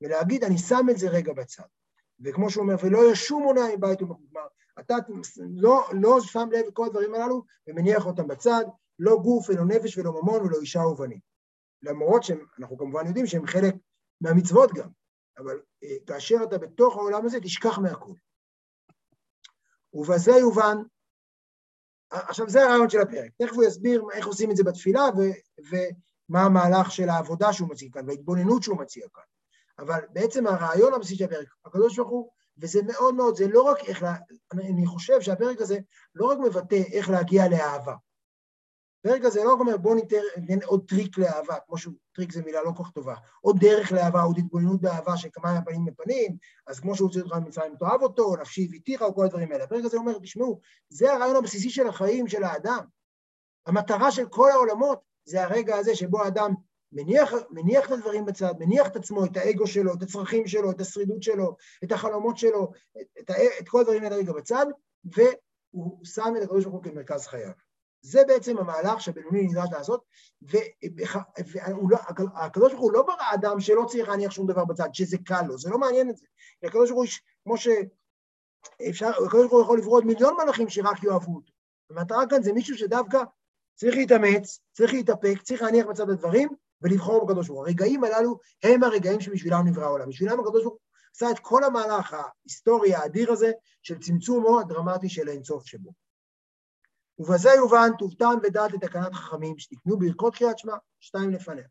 [0.00, 1.64] ולהגיד, אני שם את זה רגע בצד.
[2.20, 4.46] וכמו שהוא אומר, ולא ישום עונה מבית ומחומר,
[4.80, 4.94] אתה
[5.38, 8.64] לא, לא שם לב לכל הדברים הללו, ומניח אותם בצד,
[8.98, 11.20] לא גוף ולא נפש ולא ממון ולא אישה ובנים.
[11.82, 13.74] למרות שאנחנו כמובן יודעים שהם חלק
[14.20, 14.88] מהמצוות גם,
[15.38, 18.16] אבל אה, כאשר אתה בתוך העולם הזה, תשכח מהכול.
[19.96, 20.76] ובזה יובן,
[22.10, 25.20] עכשיו זה הרעיון של הפרק, תכף הוא יסביר איך עושים את זה בתפילה ו,
[25.70, 29.22] ומה המהלך של העבודה שהוא מציג כאן וההתבוננות שהוא מציע כאן.
[29.78, 33.78] אבל בעצם הרעיון הבסיסי של הפרק, הקדוש ברוך הוא, וזה מאוד מאוד, זה לא רק
[33.84, 34.14] איך, לה,
[34.52, 35.78] אני חושב שהפרק הזה
[36.14, 37.94] לא רק מבטא איך להגיע לאהבה,
[39.06, 42.84] ברגע זה לא אומר בוא ניתן עוד טריק לאהבה, כמו שטריק זה מילה לא כל
[42.84, 47.22] כך טובה, עוד דרך לאהבה, עוד התבוננות באהבה שכמים הפנים לפנים, אז כמו שהוא הוציא
[47.22, 49.66] אותך ממצרים תאהב אותו, נפשי איוויתיך, או כל הדברים האלה.
[49.66, 52.84] ברגע זה אומר, תשמעו, זה הרעיון הבסיסי של החיים של האדם.
[53.66, 56.54] המטרה של כל העולמות זה הרגע הזה שבו האדם
[56.92, 60.80] מניח, מניח את הדברים בצד, מניח את עצמו, את האגו שלו, את הצרכים שלו, את
[60.80, 62.72] השרידות שלו, את החלומות שלו,
[63.20, 64.66] את, את כל הדברים האלה רגע בצד,
[65.04, 67.65] והוא שם את הקדוש ברוך הוא כמרכז חייו.
[68.02, 70.04] זה בעצם המהלך שהבינוני נדרש לעשות,
[70.42, 75.58] והקדוש ברוך הוא לא ברא אדם שלא צריך להניח שום דבר בצד, שזה קל לו,
[75.58, 76.26] זה לא מעניין את זה.
[76.62, 77.10] הקדוש ברוך הוא,
[77.44, 81.52] כמו שאפשר, הקדוש ברוך הוא יכול לברוא עוד מיליון מלאכים שרק יאהבו אותו.
[81.90, 83.18] המטרה כאן זה מישהו שדווקא
[83.74, 86.48] צריך להתאמץ, צריך להתאפק, צריך להניח בצד הדברים
[86.82, 87.66] ולבחור בקדוש ברוך הוא.
[87.66, 90.08] הרגעים הללו הם הרגעים שבשבילם נברא העולם.
[90.08, 90.80] בשבילם הקדוש ברוך הוא
[91.16, 96.05] עשה את כל המהלך ההיסטורי האדיר הזה של צמצומו הדרמטי של האינסוף שבו.
[97.18, 101.66] ובזה יובן טוב טעם ודעת לתקנת חכמים שתקנו ברכות קריאת שמע, שתיים לפניה.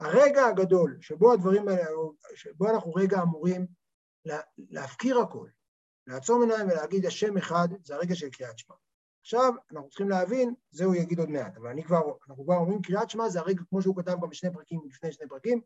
[0.00, 1.88] הרגע הגדול שבו הדברים האלה,
[2.34, 3.66] שבו אנחנו רגע אמורים
[4.24, 5.48] לה, להפקיר הכל,
[6.06, 8.76] לעצום עיניים ולהגיד השם אחד, זה הרגע של קריאת שמע.
[9.20, 12.82] עכשיו, אנחנו צריכים להבין, זה הוא יגיד עוד מעט, אבל אני כבר, אנחנו כבר אומרים
[12.82, 15.60] קריאת שמע זה הרגע, כמו שהוא כתב גם בשני פרקים, לפני שני פרקים,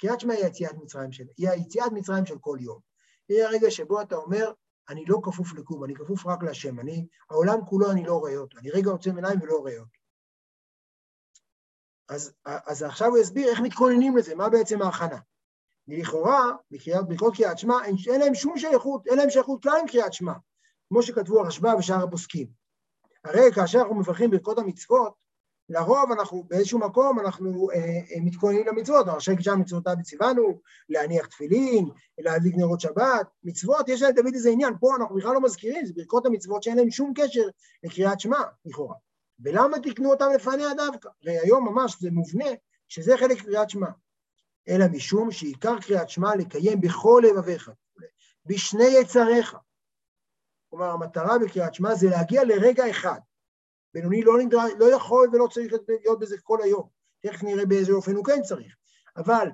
[0.00, 2.80] קריאת שמע היא היציאת מצרים של, היא היציאת מצרים של כל יום.
[3.28, 4.52] היא הרגע שבו אתה אומר,
[4.88, 6.80] אני לא כפוף לכלום, אני כפוף רק להשם.
[6.80, 8.58] אני, העולם כולו אני לא רואה אותו.
[8.58, 9.98] אני רגע עוצם עיניים ולא רואה אותו.
[12.08, 15.18] אז, אז עכשיו הוא יסביר איך מתכוננים לזה, מה בעצם ההכנה.
[15.88, 20.12] לכאורה, בקריאות קריאת שמע, אין, אין להם שום שייכות, אין להם שייכות כלל עם קריאת
[20.12, 20.32] שמע,
[20.88, 22.48] כמו שכתבו הרשב"א ושאר הפוסקים.
[23.24, 25.14] הרי כאשר אנחנו מברכים ברכות המצוות,
[25.68, 31.88] לרוב אנחנו באיזשהו מקום אנחנו אה, אה, מתכוננים למצוות, אשר גישה מצוותיו וציוונו, להניח תפילין,
[32.18, 35.92] להדליק נרות שבת, מצוות, יש להם תמיד איזה עניין, פה אנחנו בכלל לא מזכירים, זה
[35.96, 37.42] ברכות המצוות שאין להם שום קשר
[37.84, 38.94] לקריאת שמע, לכאורה.
[39.40, 41.08] ולמה תקנו אותם לפניה דווקא?
[41.22, 42.48] הרי היום ממש זה מובנה
[42.88, 43.88] שזה חלק קריאת שמע.
[44.68, 47.70] אלא משום שעיקר קריאת שמע לקיים בכל לבביך,
[48.46, 49.56] בשני יצריך.
[50.70, 53.20] כלומר, המטרה בקריאת שמע זה להגיע לרגע אחד,
[53.94, 56.88] בינוני לא, נדע, לא יכול ולא צריך להיות בזה כל היום.
[57.22, 58.76] תכף נראה באיזה אופן הוא כן צריך.
[59.16, 59.48] אבל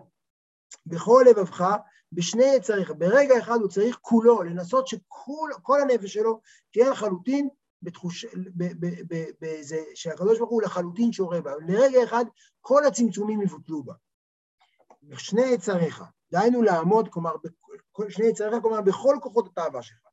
[0.86, 1.76] בכל לבבך,
[2.12, 6.40] בשני יצריך, ברגע אחד הוא צריך כולו, לנסות שכל הנפש שלו
[6.72, 7.48] תהיה לחלוטין
[7.82, 8.26] בתחוש...
[9.40, 11.52] בזה שהקדוש ברוך הוא לחלוטין שורה בה.
[11.66, 12.24] לרגע אחד
[12.60, 13.94] כל הצמצומים יבוטלו בה.
[15.02, 17.34] בשני יצריך, דהיינו לעמוד, כלומר,
[18.08, 20.06] שני יצריך, כלומר, בכל כוחות התאווה שלך.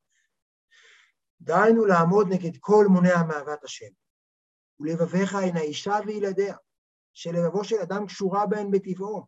[1.40, 4.01] דהיינו לעמוד נגד כל מונע מאהבת השם.
[4.82, 6.56] ולבביך הן האישה וילדיה,
[7.14, 9.26] שלבבו של אדם קשורה בהן בטבעו.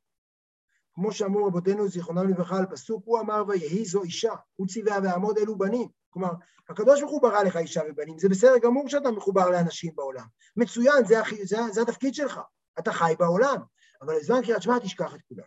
[0.95, 5.39] כמו שאמרו רבותינו זיכרונם לברכה על פסוק, הוא אמר ויהי זו אישה, הוא ציווה ועמוד
[5.39, 5.89] אלו בנים.
[6.11, 6.33] כלומר,
[6.69, 10.27] הקדוש ברוך הוא ברא לך אישה ובנים, זה בסדר גמור שאתה מחובר לאנשים בעולם.
[10.57, 12.41] מצוין, זה, זה, זה התפקיד שלך,
[12.79, 13.57] אתה חי בעולם,
[14.03, 15.45] אבל בזמן קריאת שמע תשכח את כולם.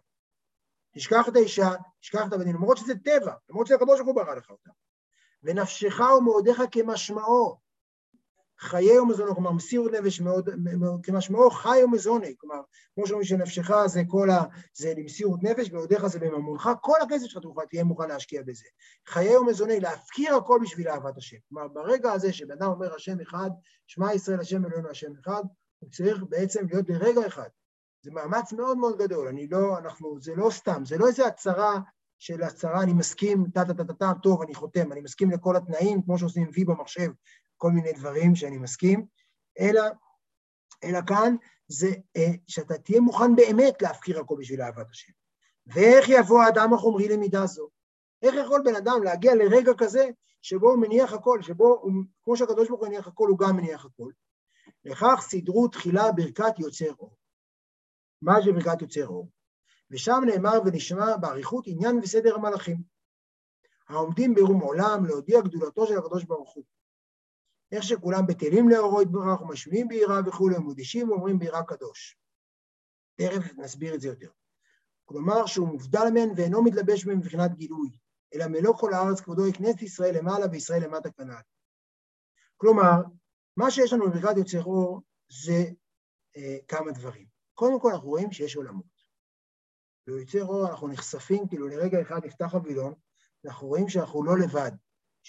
[0.95, 1.69] תשכח את האישה,
[2.01, 4.71] תשכח את הבנים, למרות שזה טבע, למרות שהקדוש ברוך הוא ברא לך אותם.
[5.43, 7.57] ונפשך ומאודיך כמשמעו,
[8.59, 10.49] חיי ומזונו, כלומר מסירות נפש מאוד,
[11.03, 12.61] כמשמעו חי ומזוני, כלומר,
[12.95, 14.43] כמו שאומרים שנפשך זה כל ה...
[14.73, 18.65] זה למסירות נפש, ועודיך זה בממונך, כל הכסף שלך תוכל, תהיה מוכן להשקיע בזה.
[19.07, 21.37] חיי ומזוני, להפקיר הכל בשביל אהבת השם.
[21.49, 23.49] כלומר, ברגע הזה שבן אדם אומר השם אחד,
[23.87, 25.41] שמע ישראל השם אלוהינו השם אחד,
[25.79, 27.49] הוא צריך בעצם להיות לרגע אחד.
[28.01, 31.79] זה מאמץ מאוד מאוד גדול, אני לא, אנחנו, זה לא סתם, זה לא איזה הצהרה
[32.19, 36.65] של הצהרה, אני מסכים, טה-טה-טה-טה, טוב, אני חותם, אני מסכים לכל התנאים, כמו שעושים וי
[36.65, 37.11] במחשב,
[37.57, 39.05] כל מיני דברים שאני מסכים,
[39.59, 39.81] אלא,
[40.83, 41.35] אלא כאן
[41.67, 45.13] זה אה, שאתה תהיה מוכן באמת להפקיר הכל בשביל אהבת השם.
[45.67, 47.69] ואיך יבוא האדם החומרי למידה זו?
[48.21, 50.09] איך יכול בן אדם להגיע לרגע כזה
[50.41, 51.91] שבו הוא מניח הכל, שבו, הוא,
[52.23, 54.11] כמו שהקדוש ברוך הוא מניח הכל, הוא גם מניח הכל.
[54.85, 57.17] לכך סידרו תחילה ברכת יוצר אור.
[58.21, 59.29] מה זה ברכת יוצר אור?
[59.91, 62.77] ושם נאמר ונשמע באריכות עניין וסדר המלאכים,
[63.89, 66.63] העומדים ברום עולם להודיע גדולתו של הקדוש ברוך הוא.
[67.71, 72.17] איך שכולם בטלים לאורו יתברך ומשמיעים ביראה וכולי, ומודישים ואומרים ביראה קדוש.
[73.15, 74.29] תכף נסביר את זה יותר.
[75.05, 77.89] כלומר שהוא מובדל מהן ואינו מתלבש מהן מבחינת גילוי,
[78.33, 81.41] אלא מלוא כל הארץ כבודו יקנס ישראל למעלה וישראל למטה כנ"ל.
[82.57, 83.01] כלומר,
[83.57, 85.65] מה שיש לנו בברכת יוצר אור זה
[86.37, 87.27] אה, כמה דברים.
[87.53, 88.97] קודם כל אנחנו רואים שיש עולמות.
[90.07, 92.93] ביוצר אור אנחנו נחשפים, כאילו לרגע אחד נפתח הווילון,
[93.45, 94.71] אנחנו רואים שאנחנו לא לבד,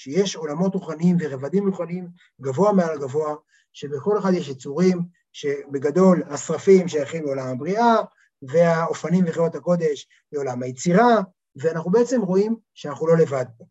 [0.00, 2.08] שיש עולמות רוחניים ורבדים רוחניים
[2.40, 3.34] גבוה מעל גבוה,
[3.72, 7.96] שבכל אחד יש יצורים, שבגדול השרפים שייכים לעולם הבריאה,
[8.42, 11.20] והאופנים וחיות הקודש לעולם היצירה,
[11.56, 13.64] ואנחנו בעצם רואים שאנחנו לא לבד פה.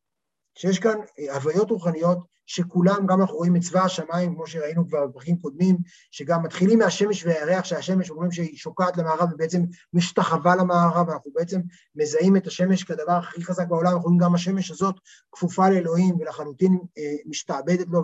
[0.57, 0.99] שיש כאן
[1.33, 5.77] הוויות רוחניות שכולם, גם אנחנו רואים את צבא השמיים, כמו שראינו כבר בפרקים קודמים,
[6.11, 9.61] שגם מתחילים מהשמש והירח, שהשמש אומרים שהיא שוקעת למערב ובעצם
[9.93, 11.61] משתחווה למערב, אנחנו בעצם
[11.95, 14.95] מזהים את השמש כדבר הכי חזק בעולם, אנחנו רואים גם השמש הזאת
[15.31, 18.03] כפופה לאלוהים ולחלוטין אה, משתעבדת לו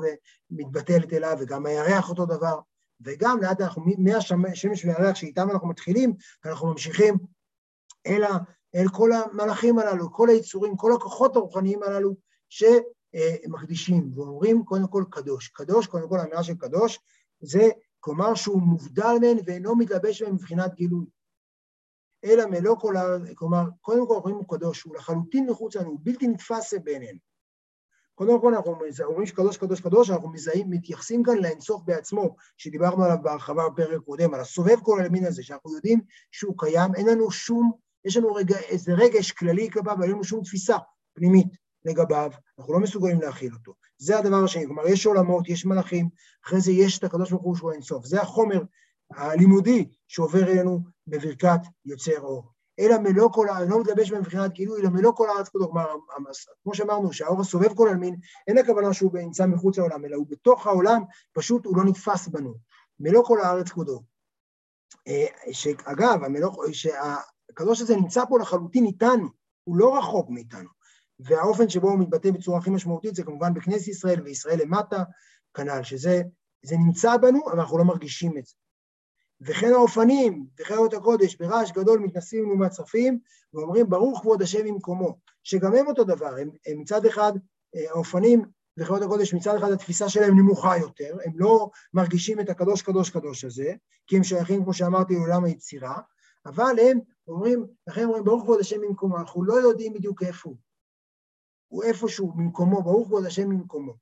[0.51, 2.59] ומתבטלת אליו, וגם הירח אותו דבר,
[3.01, 6.13] וגם לאט אנחנו, מהשמש והירח שאיתם אנחנו מתחילים,
[6.45, 7.17] אנחנו ממשיכים
[8.07, 8.37] אל, ה,
[8.75, 12.15] אל כל המלאכים הללו, כל היצורים, כל הכוחות הרוחניים הללו,
[12.53, 12.63] ש...
[13.47, 15.47] מקדישים ואומרים קודם כל קדוש.
[15.47, 16.99] קדוש, קודם כל האמירה של קדוש,
[17.39, 21.05] זה כלומר שהוא מובדל מהן ואינו מתלבש מהן מבחינת גילוי.
[22.23, 23.03] אלא מלוא כל ה...
[23.35, 27.19] כלומר, קודם כל אומרים הוא קדוש, הוא לחלוטין מחוץ לנו, הוא בלתי נתפס בעינינו.
[28.15, 33.17] קודם כל אנחנו אומרים שקדוש קדוש קדוש, אנחנו מזהים, מתייחסים כאן לאינסוף בעצמו, שדיברנו עליו
[33.23, 37.71] בהרחבה בפרק קודם, על הסובב כל הלמין הזה, שאנחנו יודעים שהוא קיים, אין לנו שום,
[38.05, 40.77] יש לנו רגע, איזה רגש כללי כלפיו, ואין לנו שום תפיסה
[41.13, 41.62] פנימית.
[41.85, 43.73] לגביו, אנחנו לא מסוגלים להכיל אותו.
[43.97, 46.09] זה הדבר השני, כלומר יש עולמות, יש מלאכים,
[46.45, 48.05] אחרי זה יש את הקדוש ברוך הוא שהוא אינסוף.
[48.05, 48.61] זה החומר
[49.11, 52.53] הלימודי שעובר אלינו בברכת יוצר אור.
[52.79, 55.65] אלא מלוא כל הארץ, לא מתלבש מבחינת גילוי, אלא מלוא כל הארץ כבודו.
[55.65, 55.87] כלומר,
[56.63, 58.15] כמו שאמרנו, שהאור הסובב כל עלמין,
[58.47, 61.01] אין הכוונה שהוא נמצא מחוץ לעולם, אלא הוא בתוך העולם,
[61.33, 62.53] פשוט הוא לא נתפס בנו.
[62.99, 64.03] מלוא כל הארץ כבודו.
[65.07, 66.19] אה, שאגב,
[66.71, 69.27] שהקדוש הזה נמצא פה לחלוטין איתנו,
[69.63, 70.69] הוא לא רחוק מאיתנו.
[71.19, 75.03] והאופן שבו הוא מתבטא בצורה הכי משמעותית זה כמובן בכנסת ישראל וישראל למטה,
[75.53, 76.21] כנ"ל, שזה
[76.65, 78.53] זה נמצא בנו, אבל אנחנו לא מרגישים את זה.
[79.41, 83.19] וכן האופנים וחיות הקודש ברעש גדול מתנסים לנו מהצרפים
[83.53, 87.33] ואומרים ברוך כבוד השם במקומו, שגם הם אותו דבר, הם, הם מצד אחד,
[87.75, 88.45] אה, האופנים
[88.77, 93.43] וחיות הקודש מצד אחד התפיסה שלהם נמוכה יותר, הם לא מרגישים את הקדוש קדוש קדוש
[93.43, 93.73] הזה,
[94.07, 95.99] כי הם שייכים, כמו שאמרתי, לעולם היצירה,
[96.45, 100.57] אבל הם אומרים, לכן אומרים ברוך כבוד השם במקומו, אנחנו לא יודעים בדיוק איפה הוא.
[101.73, 103.93] הוא איפשהו ממקומו, ברוך כבוד השם ממקומו.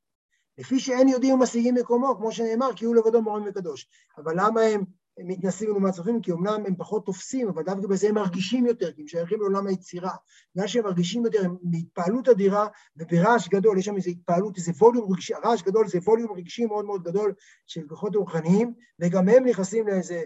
[0.57, 3.87] לפי שאין יודעים ומשיגים מקומו, כמו שנאמר, כי הוא לבדו מורים וקדוש.
[4.17, 4.83] אבל למה הם
[5.19, 6.21] מתנסים לנו מהצופים?
[6.21, 9.67] כי אמנם הם פחות תופסים, אבל דווקא בזה הם מרגישים יותר, כי הם שייכים לעולם
[9.67, 10.11] היצירה.
[10.55, 15.13] בגלל שהם מרגישים יותר, הם בהתפעלות אדירה וברעש גדול, יש שם איזו התפעלות, איזה ווליום
[15.13, 17.33] רגשי, רעש גדול זה ווליום רגשי מאוד מאוד גדול
[17.67, 20.23] של כוחות רוחניים, וגם הם נכנסים לאיזה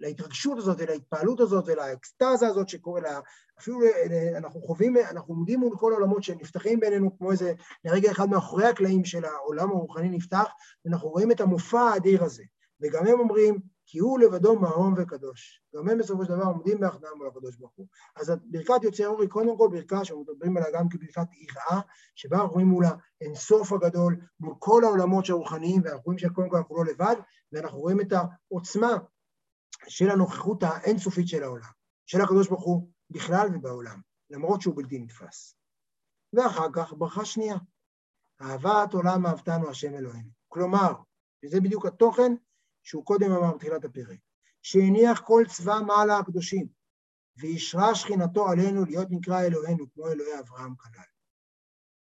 [0.00, 3.20] להתרגשות הזאת ולהתפעלות הזאת ולאקסטזה הזאת שקורה, לה,
[3.58, 3.80] אפילו
[4.36, 7.52] אנחנו חווים, אנחנו עומדים מול כל העולמות שנפתחים בינינו כמו איזה,
[7.84, 10.46] לרגע אחד מאחורי הקלעים של העולם הרוחני נפתח,
[10.84, 12.44] ואנחנו רואים את המופע האדיר הזה.
[12.80, 15.62] וגם הם אומרים, כי הוא לבדו מרום וקדוש.
[15.76, 17.86] גם הם בסופו של דבר עומדים ביחדם מול הקדוש ברוך הוא.
[18.16, 21.80] אז ברכת יוצא אור היא קודם כל ברכה שמדברים עליה גם כברכת יראה,
[22.14, 22.84] שבה אנחנו רואים מול
[23.20, 27.16] האינסוף הגדול, מול כל העולמות הרוחניים, ואנחנו רואים שקודם כל אנחנו לא לבד,
[27.52, 28.96] ואנחנו רואים את העוצמה
[29.88, 31.70] של הנוכחות האינסופית של העולם,
[32.06, 35.56] של הקדוש ברוך הוא בכלל ובעולם, למרות שהוא בלתי נתפס.
[36.32, 37.56] ואחר כך ברכה שנייה,
[38.42, 40.30] אהבת עולם אהבתנו השם אלוהינו.
[40.48, 40.92] כלומר,
[41.44, 42.32] וזה בדיוק התוכן
[42.86, 44.18] שהוא קודם אמר בתחילת הפרק,
[44.62, 46.66] שהניח כל צבא מעלה הקדושים,
[47.36, 51.02] וישרה שכינתו עלינו להיות נקרא אלוהינו, כמו אלוהי אברהם כנ"ל.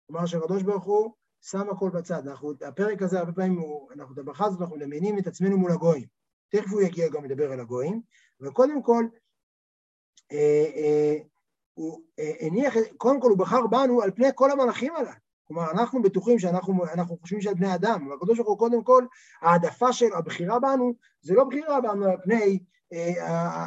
[0.08, 2.28] כלומר שהקדוש ברוך הוא שם הכל בצד.
[2.28, 5.72] אנחנו, הפרק הזה, הרבה פעמים, הוא, אנחנו, את הברכה הזאת, אנחנו מדמיינים את עצמנו מול
[5.72, 6.08] הגויים.
[6.50, 8.02] תכף הוא יגיע גם לדבר על הגויים,
[8.42, 9.06] אבל קודם כל,
[10.32, 11.18] אה, אה,
[11.74, 15.12] הוא אה, הניח, קודם כל הוא בחר בנו על פני כל המלאכים הללו.
[15.54, 19.06] כלומר, אנחנו בטוחים שאנחנו אנחנו חושבים שעל בני אדם, אבל הקדוש ברוך הוא קודם כל,
[19.42, 22.60] העדפה של הבחירה בנו, זה לא בחירה בנו על פני
[22.94, 23.66] אה,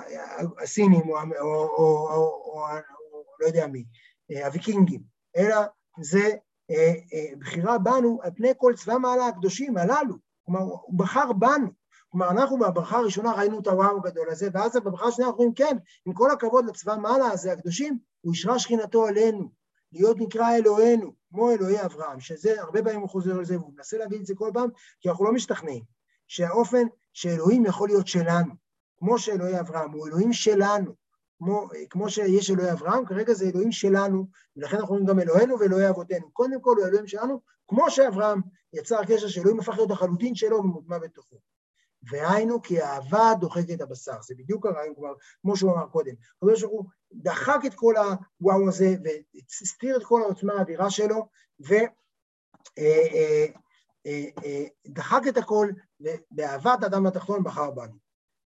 [0.63, 3.85] הסינים או, או, או, או, או לא יודע מי,
[4.31, 5.01] אה, הוויקינגים,
[5.37, 5.57] אלא
[6.01, 6.31] זה
[6.71, 10.15] אה, אה, בחירה בנו על פני כל צבא מעלה הקדושים הללו.
[10.47, 11.69] כלומר, הוא בחר בנו.
[12.09, 15.77] כלומר, אנחנו בברכה הראשונה ראינו את הוואו הגדול הזה, ואז בברכה השנייה אנחנו אומרים, כן,
[16.07, 19.64] עם כל הכבוד לצבא מעלה הזה, הקדושים, הוא ישרה שכינתו עלינו,
[19.95, 24.21] להיות נקרא אלוהינו, כמו אלוהי אברהם, שזה, הרבה פעמים הוא חוזר לזה, והוא מנסה להגיד
[24.21, 24.69] את זה כל פעם,
[25.01, 25.83] כי אנחנו לא משתכנעים,
[26.29, 28.55] שהאופן שאלוהים יכול להיות שלנו,
[28.99, 30.95] כמו שאלוהי אברהם, הוא אלוהים שלנו,
[31.39, 34.27] כמו, כמו שיש אלוהי אברהם, כרגע זה אלוהים שלנו,
[34.57, 36.31] ולכן אנחנו אומרים גם אלוהינו ואלוהי אבותינו.
[36.33, 38.41] קודם כל הוא אלוהים שלנו, כמו שאברהם
[38.73, 41.37] יצר קשר שאלוהים הפך להיות החלוטין שלו ומוטמע בתוכו.
[42.11, 44.23] והיינו כי האהבה דוחקת את הבשר.
[44.23, 46.15] זה בדיוק הרעיון כבר, כמו שהוא אמר קודם.
[46.37, 51.29] הקדוש ברוך הוא דחק את כל הוואו הזה והסתיר את כל העוצמה האדירה שלו,
[51.61, 51.93] ודחק
[52.79, 53.47] אה,
[54.07, 58.04] אה, אה, את הכל, ובאהבת האדם התחתון בחר בנו.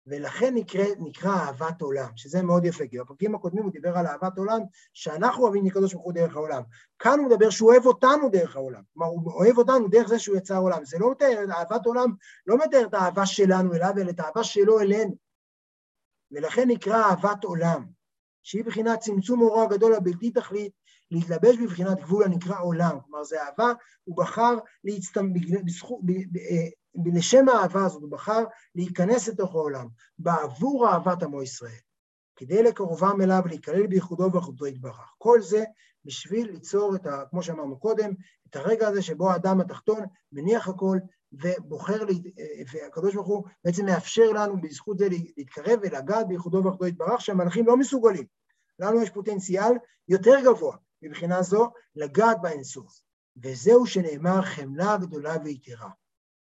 [0.08, 4.38] ולכן נקרא, נקרא אהבת עולם, שזה מאוד יפה, כי בפרקים הקודמים הוא דיבר על אהבת
[4.38, 4.60] עולם,
[4.94, 6.62] שאנחנו אוהבים לקדוש ברוך הוא דרך העולם.
[7.00, 8.82] כאן הוא מדבר שהוא אוהב אותנו דרך העולם.
[8.94, 10.86] כלומר, הוא אוהב אותנו דרך זה שהוא יצא העולם.
[10.86, 12.10] זה לא מתאר, אהבת עולם
[12.48, 15.16] לא מתאר את האהבה שלנו אליו, אלא את האהבה שלו אלינו.
[16.32, 17.86] ולכן נקרא אהבת עולם,
[18.46, 20.72] שהיא בחינת צמצום אורו הגדול הבלתי תכלית,
[21.12, 22.98] להתלבש בבחינת גבול הנקרא עולם.
[23.06, 25.34] כלומר, זה אהבה, הוא בחר להצטמ...
[25.66, 26.00] בזכות...
[26.38, 26.68] אה,
[27.06, 28.44] לשם האהבה הזאת הוא בחר
[28.76, 29.88] להיכנס לתוך העולם,
[30.20, 31.80] בעבור אהבת עמו ישראל,
[32.36, 35.14] כדי לקרובם אליו ולהיכלל בייחודו ואחותו יתברך.
[35.18, 35.64] כל זה
[36.06, 37.24] בשביל ליצור את ה...
[37.30, 38.14] כמו שאמרנו קודם,
[38.50, 40.00] את הרגע הזה שבו האדם התחתון
[40.32, 40.98] מניח הכל
[41.42, 42.06] ובוחר.
[42.74, 47.78] והקדוש ברוך הוא בעצם מאפשר לנו בזכות זה להתקרב ולגעת בייחודו ואחותו יתברך, שהמלאכים לא
[47.78, 48.26] מסוגלים.
[48.80, 49.74] לנו יש פוטנציאל
[50.08, 53.00] יותר גבוה מבחינה זו לגעת באינסוף.
[53.44, 55.90] וזהו שנאמר חמלה גדולה ויתרה.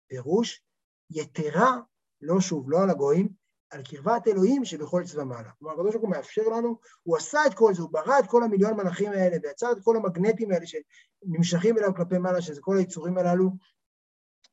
[0.08, 0.62] פירוש
[1.10, 1.76] יתרה,
[2.20, 3.28] לא שוב, לא על הגויים,
[3.70, 5.50] על קרבת אלוהים שבכל צבא מעלה.
[5.58, 8.42] כלומר, הקדוש ברוך הוא מאפשר לנו, הוא עשה את כל זה, הוא ברא את כל
[8.42, 13.18] המיליון מלאכים האלה, ויצר את כל המגנטים האלה שנמשכים אליו כלפי מעלה, שזה כל היצורים
[13.18, 13.50] הללו.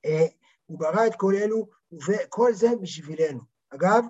[0.05, 0.25] אה,
[0.65, 1.67] הוא ברא את כל אלו,
[2.07, 3.39] וכל זה בשבילנו.
[3.69, 4.05] אגב,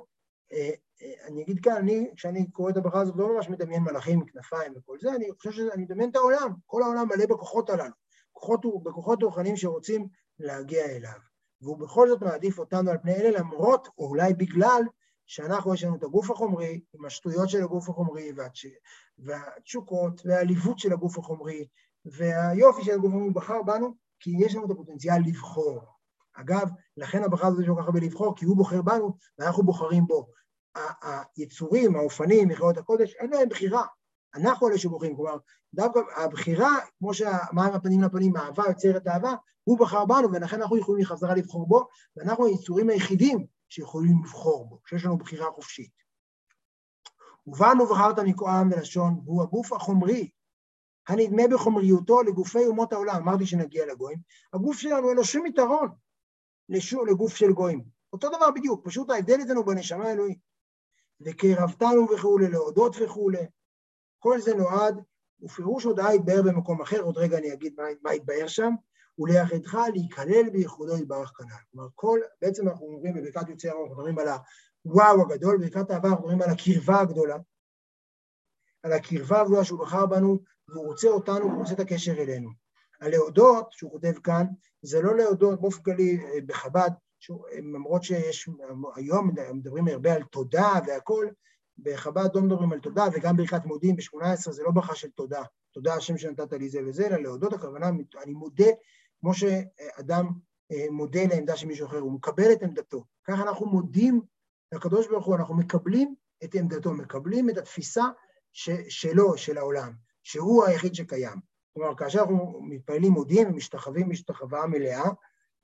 [0.53, 0.69] אה,
[1.01, 4.25] אה, אני אגיד כאן, אני, כשאני קורא את הברכה הזאת, לא ממש מדמיין מלאכים עם
[4.25, 7.93] כנפיים וכל זה, אני חושב שאני מדמיין את העולם, כל העולם מלא בכוחות הללו,
[8.35, 10.07] בכוחות, בכוחות רוחניים שרוצים
[10.39, 11.19] להגיע אליו.
[11.61, 14.81] והוא בכל זאת מעדיף אותנו על פני אלה, למרות, או אולי בגלל,
[15.25, 18.65] שאנחנו, יש לנו את הגוף החומרי, עם השטויות של הגוף החומרי, והתש...
[19.17, 21.67] והתשוקות, והעליבות של הגוף החומרי,
[22.05, 25.81] והיופי של הגוף החומרי, הוא בחר בנו, כי יש לנו את הפוטנציאל לבחור.
[26.33, 30.07] אגב, לכן הברכה הזאת יש כל כך הרבה לבחור, כי הוא בוחר בנו, ואנחנו בוחרים
[30.07, 30.27] בו.
[31.37, 33.85] היצורים, האופנים, מכללות הקודש, אין להם בחירה.
[34.35, 35.37] אנחנו אלה שבוחרים, כלומר,
[35.73, 41.05] דווקא הבחירה, כמו שהמים הפנים לפנים, האהבה יוצרת אהבה, הוא בחר בנו, ולכן אנחנו יכולים
[41.05, 45.91] חזרה לבחור בו, ואנחנו היצורים היחידים שיכולים לבחור בו, שיש לנו בחירה חופשית.
[47.47, 50.29] ובנו בחרת מכועם ולשון, והוא הגוף החומרי,
[51.07, 53.15] הנדמה בחומריותו לגופי אומות העולם.
[53.15, 54.19] אמרתי שנגיע לגויים.
[54.53, 55.89] הגוף שלנו אין לו שום יתרון
[56.69, 57.83] לשום, לגוף של גויים.
[58.13, 60.39] אותו דבר בדיוק, פשוט ההבדל אצלנו בנשמה האלוהית.
[61.21, 63.45] וקרבתנו וכולי, להודות וכולי.
[64.19, 65.01] כל זה נועד,
[65.41, 68.73] ופירוש הודעה יתבהר במקום אחר, עוד רגע אני אגיד מה, מה יתבהר שם,
[69.19, 71.55] וליחדך להיכלל בייחודו יתברך כנ"ל.
[71.71, 74.27] כלומר, כל, בעצם אנחנו אומרים בברכת יוצאי הרוב, אנחנו מדברים על
[74.83, 77.37] הוואו הגדול, בברכת האהבה אנחנו מדברים על הקרבה הגדולה,
[78.83, 80.39] על הקרבה הגדולה שהוא בחר בנו,
[80.71, 82.49] והוא רוצה אותנו, והוא רוצה את הקשר אלינו.
[83.01, 84.45] הלהודות, שהוא כותב כאן,
[84.81, 86.91] זה לא להודות באופן כללי אה, בחב"ד,
[87.73, 88.49] למרות שיש,
[88.95, 91.31] היום מדברים הרבה על תודה והכול,
[91.77, 95.93] בחב"ד לא מדברים על תודה, וגם ברכת מודים ב-18 זה לא ברכה של תודה, תודה
[95.93, 97.89] השם שנתת לי זה וזה, אלא להודות הכוונה,
[98.23, 98.69] אני מודה,
[99.19, 100.29] כמו שאדם
[100.71, 103.03] אה, מודה לעמדה של מישהו אחר, הוא מקבל את עמדתו.
[103.27, 104.21] ככה אנחנו מודים
[104.71, 108.03] לקדוש ברוך הוא, אנחנו מקבלים את עמדתו, מקבלים את התפיסה
[108.53, 111.39] ש, שלו, של העולם, שהוא היחיד שקיים.
[111.73, 115.09] כלומר, כאשר אנחנו מתפללים מודים ומשתחווים משתחווה מלאה,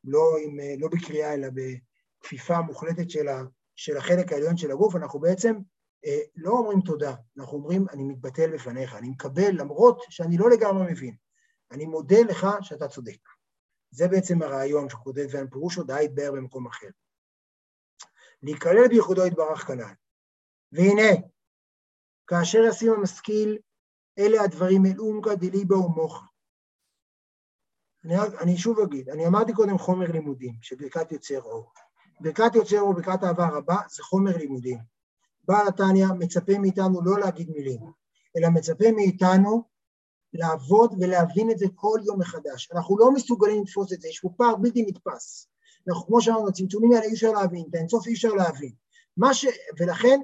[0.04, 3.42] לא, עם, אה, לא בקריאה אלא בכפיפה מוחלטת של, ה,
[3.76, 5.56] של החלק העליון של הגוף, אנחנו בעצם
[6.36, 11.16] לא אומרים תודה, אנחנו אומרים, אני מתבטל בפניך, אני מקבל למרות שאני לא לגמרי מבין.
[11.72, 13.20] אני מודה לך שאתה צודק.
[13.92, 16.88] זה בעצם הרעיון שכותב ואן פירושו דאי יתבאר במקום אחר.
[18.44, 19.94] להיכלל בייחודו יתברך כנ"ל.
[20.72, 21.22] והנה,
[22.28, 23.58] כאשר ישים המשכיל,
[24.20, 26.26] אלה הדברים אל אומקא דליבא ומוחה.
[28.06, 31.72] אני, אני שוב אגיד, אני אמרתי קודם חומר לימודים, שברכת יוצר אור.
[32.20, 34.78] ברכת יוצר אור, ברכת אהבה רבה, זה חומר לימודים.
[35.48, 37.80] בעל התניא מצפה מאיתנו לא להגיד מילים,
[38.38, 39.64] אלא מצפה מאיתנו
[40.34, 42.72] לעבוד ולהבין את זה כל יום מחדש.
[42.72, 45.50] אנחנו לא מסוגלים לתפוס את זה, יש פה פער בלתי נתפס.
[45.88, 48.72] אנחנו, כמו שאמרנו, הצמצומים האלה אי אפשר להבין, את האינסוף אי אפשר להבין.
[49.34, 49.46] ש...
[49.80, 50.20] ולכן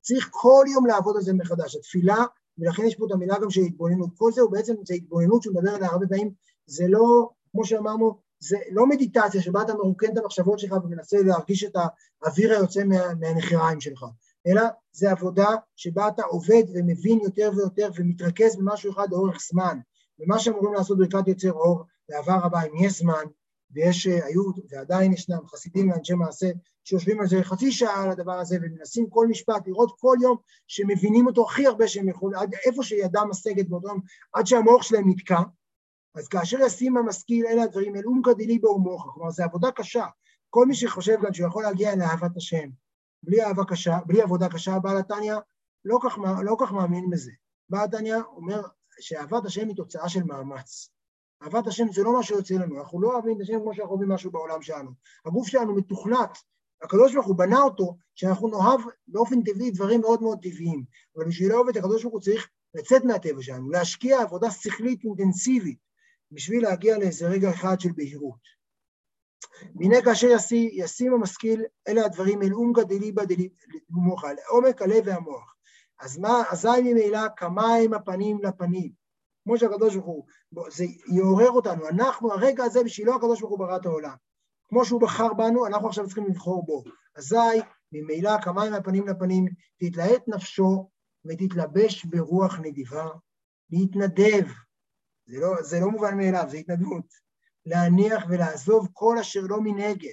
[0.00, 1.76] צריך כל יום לעבוד על זה מחדש.
[1.76, 2.24] התפילה,
[2.58, 4.10] ולכן יש פה את המילה גם של התבוננות.
[4.16, 6.30] כל זה הוא בעצם, זה התבוננות שהוא מדבר עליה הרבה פעמים,
[6.66, 11.64] זה לא, כמו שאמרנו, זה לא מדיטציה שבה אתה מרוקן את המחשבות שלך ומנסה להרגיש
[11.64, 11.76] את
[12.22, 14.04] האוויר היוצא מה, מהנחיריים שלך,
[14.46, 14.62] אלא
[14.92, 19.78] זה עבודה שבה אתה עובד ומבין יותר ויותר ומתרכז במשהו אחד לאורך זמן.
[20.18, 23.24] ומה שאמורים לעשות ברכת יוצר אור, בעבר רבה, אם יש זמן,
[23.72, 26.46] ויש, אה, היו ועדיין ישנם חסידים ואנשי מעשה
[26.84, 31.26] שיושבים על זה חצי שעה על הדבר הזה ומנסים כל משפט לראות כל יום שמבינים
[31.26, 34.00] אותו הכי הרבה שהם יכולים, עד איפה שידם משגת באותו יום,
[34.32, 35.40] עד שהמוח שלהם נתקע.
[36.14, 40.06] אז כאשר ישים המשכיל אלה הדברים, אל אומקא דליבא ומוחה, כלומר זו עבודה קשה.
[40.50, 42.68] כל מי שחושב גם שהוא יכול להגיע לאהבת השם,
[43.22, 45.34] בלי אהבה קשה, בלי עבודה קשה, בעל התניא
[45.84, 45.98] לא
[46.42, 47.32] לא כך מאמין בזה.
[47.68, 48.62] בעל התניא אומר
[49.00, 50.88] שאהבת השם היא תוצאה של מאמץ.
[51.42, 54.08] אהבת השם זה לא מה שיוצא לנו, אנחנו לא אוהבים את השם כמו שאנחנו אוהבים
[54.08, 54.90] משהו בעולם שלנו.
[55.26, 56.38] הגוף שלנו מתוכנת,
[56.82, 60.84] הקדוש ברוך הוא בנה אותו, שאנחנו נאהב באופן טבעי דברים מאוד מאוד טבעיים.
[61.16, 65.78] אבל בשביל לאהוב את הקדוש ברוך הוא צריך לצאת מהטבע שלנו, להשקיע עבודה שכלית אינטנסיבית,
[66.32, 68.62] בשביל להגיע לאיזה רגע אחד של בהירות.
[69.74, 73.54] והנה כאשר ישים, ישים המשכיל, אלה הדברים אל אומגא דליבא דליבא
[74.36, 75.54] לעומק הלב והמוח.
[76.00, 79.01] אז מה, אזי ממילא כמיים הפנים לפנים.
[79.44, 80.24] כמו שהקדוש ברוך הוא,
[80.70, 84.14] זה יעורר אותנו, אנחנו, הרגע הזה בשבילו הקדוש ברוך הוא ברא את העולם.
[84.68, 86.82] כמו שהוא בחר בנו, אנחנו עכשיו צריכים לבחור בו.
[87.16, 87.60] אזי
[87.92, 89.46] ממילא כמיים מהפנים לפנים,
[89.78, 90.90] תתלהט נפשו
[91.24, 93.08] ותתלבש ברוח נדיבה,
[93.70, 94.46] להתנדב.
[95.26, 97.06] זה לא, זה לא מובן מאליו, זה התנדבות.
[97.66, 100.12] להניח ולעזוב כל אשר לא מנגד,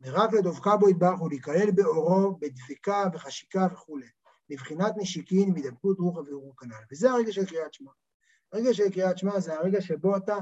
[0.00, 4.06] ורק לדבקה בו יתברך ולהיכלל באורו, בדבקה וחשיקה וכולי.
[4.50, 6.84] מבחינת נשיקין, מדבקות רוחא ורוח כנ"ל.
[6.92, 7.90] וזה הרגע של קריאת שמע.
[8.52, 10.36] הרגע של קריאת שמע זה הרגע שבו אתה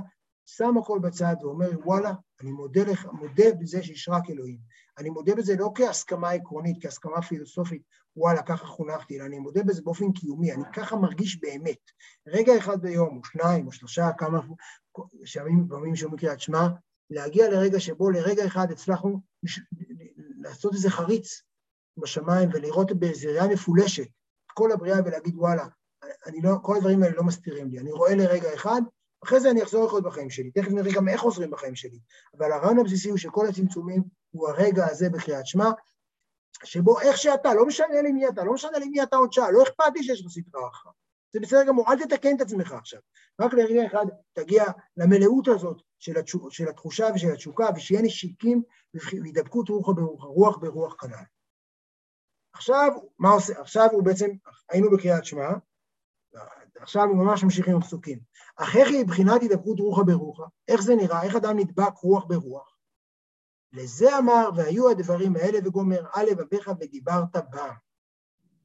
[0.47, 4.59] שם הכל בצד ואומר, וואלה, אני מודה, לך, מודה בזה שיש רק אלוהים.
[4.99, 7.83] אני מודה בזה לא כהסכמה עקרונית, כהסכמה פילוסופית,
[8.17, 11.79] וואלה, ככה חונכתי, אלא אני מודה בזה באופן קיומי, אני ככה מרגיש באמת.
[12.27, 14.41] רגע אחד ביום, או שניים, או שלושה, כמה
[15.25, 16.69] שמים פעמים שאומרים קריאת שמע,
[17.11, 19.21] להגיע לרגע שבו לרגע אחד הצלחנו
[20.39, 21.43] לעשות איזה חריץ
[21.97, 24.07] בשמיים ולראות באיזו ראייה מפולשת
[24.47, 25.67] את כל הבריאה ולהגיד, וואלה,
[26.27, 28.83] אני לא, כל הדברים האלה לא מסתירים לי, אני רואה לרגע אחד,
[29.25, 31.99] אחרי זה אני אחזור לחיות בחיים שלי, תכף נראה גם איך עוזרים בחיים שלי,
[32.39, 35.71] אבל הרעיון הבסיסי הוא שכל הצמצומים הוא הרגע הזה בקריאת שמע,
[36.65, 39.51] שבו איך שאתה, לא משנה לי מי אתה, לא משנה לי מי אתה עוד שעה,
[39.51, 40.91] לא אכפת לי שיש לך סדרה אחת.
[41.33, 43.01] זה בסדר גמור, אל תתקן את עצמך עכשיו.
[43.41, 44.65] רק לרגע אחד תגיע
[44.97, 48.63] למלאות הזאת של, התשו, של התחושה ושל התשוקה, ושיהיה נשיקים
[48.95, 51.25] והידבקות רוח ברוח, רוח ברוח כנ"ל.
[52.53, 53.61] עכשיו, מה עושה?
[53.61, 54.31] עכשיו הוא בעצם,
[54.71, 55.49] היינו בקריאת שמע,
[56.81, 58.19] עכשיו הוא ממש ממשיך עם הפסוקים.
[58.57, 60.45] אך איך היא מבחינת הידבקות רוחא ברוחא?
[60.69, 61.23] איך זה נראה?
[61.23, 62.77] איך אדם נדבק רוח ברוח?
[63.73, 67.75] לזה אמר, והיו הדברים האלה וגומר, א' אביך ודיברת בם.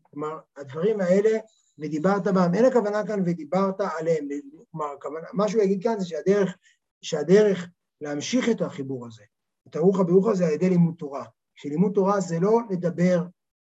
[0.01, 1.37] כלומר, הדברים האלה
[1.79, 4.27] ודיברת בם, אין הכוונה כאן ודיברת עליהם.
[4.71, 6.57] כלומר, הכוונה, מה שהוא יגיד כאן זה שהדרך,
[7.01, 7.69] שהדרך
[8.01, 9.23] להמשיך את החיבור הזה,
[9.67, 11.25] את הרוחא ברוחא זה על ידי לימוד תורה.
[11.55, 13.23] שלימוד תורה זה לא לדבר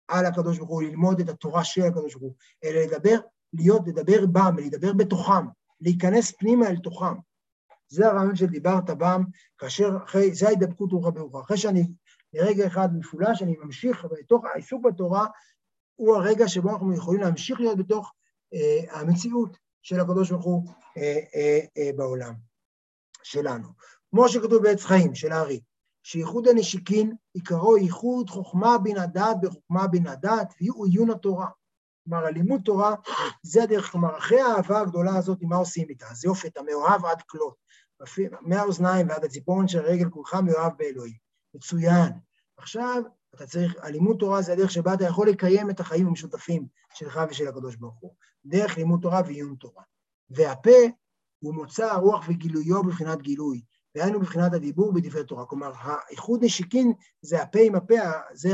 [0.07, 3.17] על הקדוש ברוך הוא, ללמוד את התורה של הקדוש ברוך הוא, אלא לדבר
[3.57, 5.45] להיות, לדבר בם, לדבר בתוכם,
[5.81, 7.15] להיכנס פנימה אל תוכם.
[7.89, 9.23] זה הרעיון של דיברת בם,
[9.57, 11.39] כאשר אחרי, זה ההידבקות רוחא ברוחא.
[11.39, 11.87] אחרי שאני
[12.33, 15.27] לרגע אחד מפולש, אני ממשיך בתוך העיסוק בתורה,
[15.95, 18.13] הוא הרגע שבו אנחנו יכולים להמשיך להיות בתוך
[18.53, 20.63] אה, המציאות של הקדוש ברוך הוא
[20.97, 22.33] אה, אה, אה, בעולם
[23.23, 23.67] שלנו.
[24.09, 25.59] כמו שכתוב בעץ חיים של הארי,
[26.03, 31.47] שייחוד הנשיקין עיקרו ייחוד חוכמה בין הדת בחוכמה בין הדת, ויהיו עיון התורה.
[32.09, 32.95] כלומר, הלימוד תורה
[33.43, 36.05] זה הדרך, כלומר, אחרי האהבה הגדולה הזאת, מה עושים איתה?
[36.13, 37.55] זה יופי, אתה מאוהב עד כלות.
[38.41, 41.17] מהאוזניים ועד הציפורן של הרגל, כולך מאוהב באלוהים.
[41.55, 42.11] מצוין.
[42.57, 43.03] עכשיו,
[43.35, 47.47] אתה צריך, הלימוד תורה זה הדרך שבה אתה יכול לקיים את החיים המשותפים שלך ושל
[47.47, 48.15] הקדוש ברוך הוא.
[48.45, 49.83] דרך לימוד תורה ועיון תורה.
[50.29, 50.79] והפה
[51.39, 53.61] הוא מוצא הרוח וגילויו בבחינת גילוי,
[53.97, 55.45] והיינו מבחינת הדיבור בדברי תורה.
[55.45, 57.95] כלומר, האיחוד נשיקין זה הפה עם הפה,
[58.33, 58.53] זה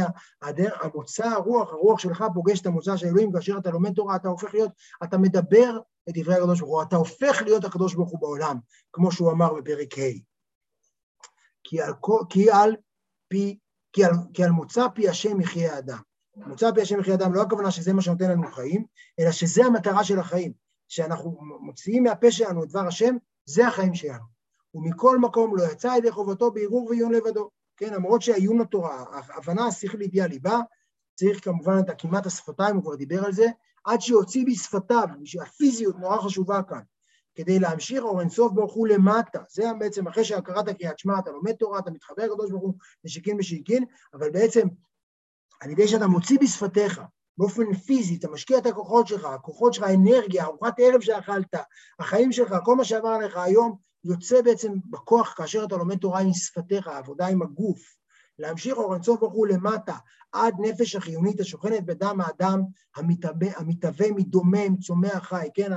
[0.82, 4.54] המוצא הרוח, הרוח שלך פוגש את המוצא של אלוהים, כאשר אתה לומד תורה, אתה הופך
[4.54, 4.72] להיות,
[5.04, 5.80] אתה מדבר
[6.10, 8.58] את דברי הקדוש ברוך הוא, אתה הופך להיות הקדוש ברוך הוא בעולם,
[8.94, 10.20] כמו שהוא אמר בפרק ה'.
[11.64, 11.94] כי על,
[12.30, 12.76] כי על
[13.28, 13.60] פי,
[13.94, 16.00] כי על, כי על מוצא פי השם יחיה האדם.
[16.36, 18.86] מוצא פי השם יחיה האדם, לא הכוונה שזה מה שנותן לנו חיים,
[19.20, 20.54] אלא שזה המטרה של החיים.
[20.88, 23.16] שאנחנו מוציאים מהפה שלנו את דבר השם,
[23.46, 24.33] זה החיים שלנו.
[24.74, 27.50] ומכל מקום לא יצא ידי חובתו בערעור ועיון לבדו.
[27.78, 30.60] כן, למרות שעיון התורה, ההבנה השכלית היא הליבה,
[31.16, 33.46] צריך כמובן את הקימת השפתיים, הוא כבר דיבר על זה,
[33.86, 35.08] עד שיוציא בשפתיו,
[35.42, 36.82] הפיזיות נורא חשובה כאן,
[37.36, 39.40] כדי להמשיך אור אינסוף ברוך הוא למטה.
[39.50, 43.38] זה בעצם אחרי שהכרת הקריאת שמע, אתה לומד תורה, אתה מתחבר לקדוש ברוך הוא נשיקין
[43.38, 44.68] בשיקין, אבל בעצם
[45.62, 47.02] על ידי שאתה מוציא בשפתיך
[47.38, 51.56] באופן פיזי, אתה משקיע את הכוחות שלך, הכוחות שלך, האנרגיה, ארוחת ערב שאכלת,
[52.00, 56.34] החיים שלך, כל מה שעבר עליך היום, יוצא בעצם בכוח כאשר אתה לומד תורה עם
[56.34, 57.96] שפתיך, העבודה עם הגוף.
[58.40, 59.96] להמשיך אור אינסוף ברוך הוא למטה,
[60.32, 62.62] עד נפש החיונית השוכנת בדם האדם,
[63.58, 65.72] המתהווה מדומם, צומח חי, כן?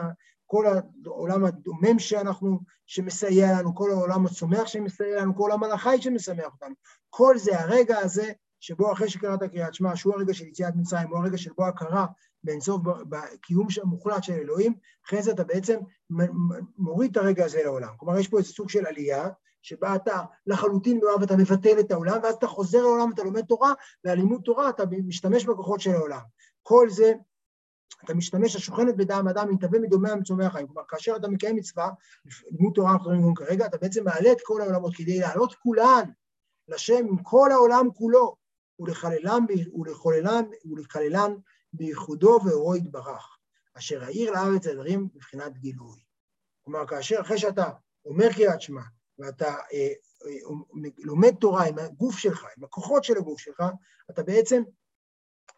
[0.47, 0.67] כל
[1.07, 6.75] העולם הדומם שאנחנו, שמסייע לנו, כל העולם הצומח שמסייע לנו, כל העולם החי שמשמח אותנו.
[7.11, 11.19] כל זה, הרגע הזה, שבו אחרי שקראת קריאת שמע, שהוא הרגע של יציאת מצרים, הוא
[11.19, 12.07] הרגע שבו הכרה
[12.47, 14.75] באינסוף, בקיום המוחלט של אלוהים,
[15.07, 15.79] אחרי זה אתה בעצם
[16.79, 17.95] מוריד את הרגע הזה לעולם.
[17.97, 19.29] כלומר, יש פה איזה סוג של עלייה,
[19.63, 23.73] שבה אתה לחלוטין מאוהב, אתה מבטל את העולם, ואז אתה חוזר לעולם, אתה לומד תורה,
[24.05, 26.21] והלימוד תורה אתה משתמש בכוחות של העולם.
[26.63, 27.13] כל זה,
[28.05, 30.67] אתה משתמש, השוכנת בדם אדם, מתהווה מדומה המצומח חיים.
[30.67, 31.91] כלומר, כאשר אתה מקיים מצווה,
[32.51, 36.11] לימוד תורה אנחנו מדברים כרגע, אתה בעצם מעלה את כל העולמות כדי לעלות כולן
[36.69, 38.37] לשם עם כל העולם כולו,
[38.79, 41.35] ולחללם, ולחוללם, ולכללן
[41.73, 43.37] בייחודו ואורו יתברך,
[43.75, 46.01] אשר העיר לארץ הדברים מבחינת גילוי.
[46.65, 47.71] כלומר, כאשר אחרי שאתה
[48.05, 48.83] אומר קריאת שמע,
[49.19, 49.93] ואתה אה,
[50.27, 53.63] אה, לומד תורה עם הגוף שלך, עם הכוחות של הגוף שלך,
[54.11, 54.63] אתה בעצם,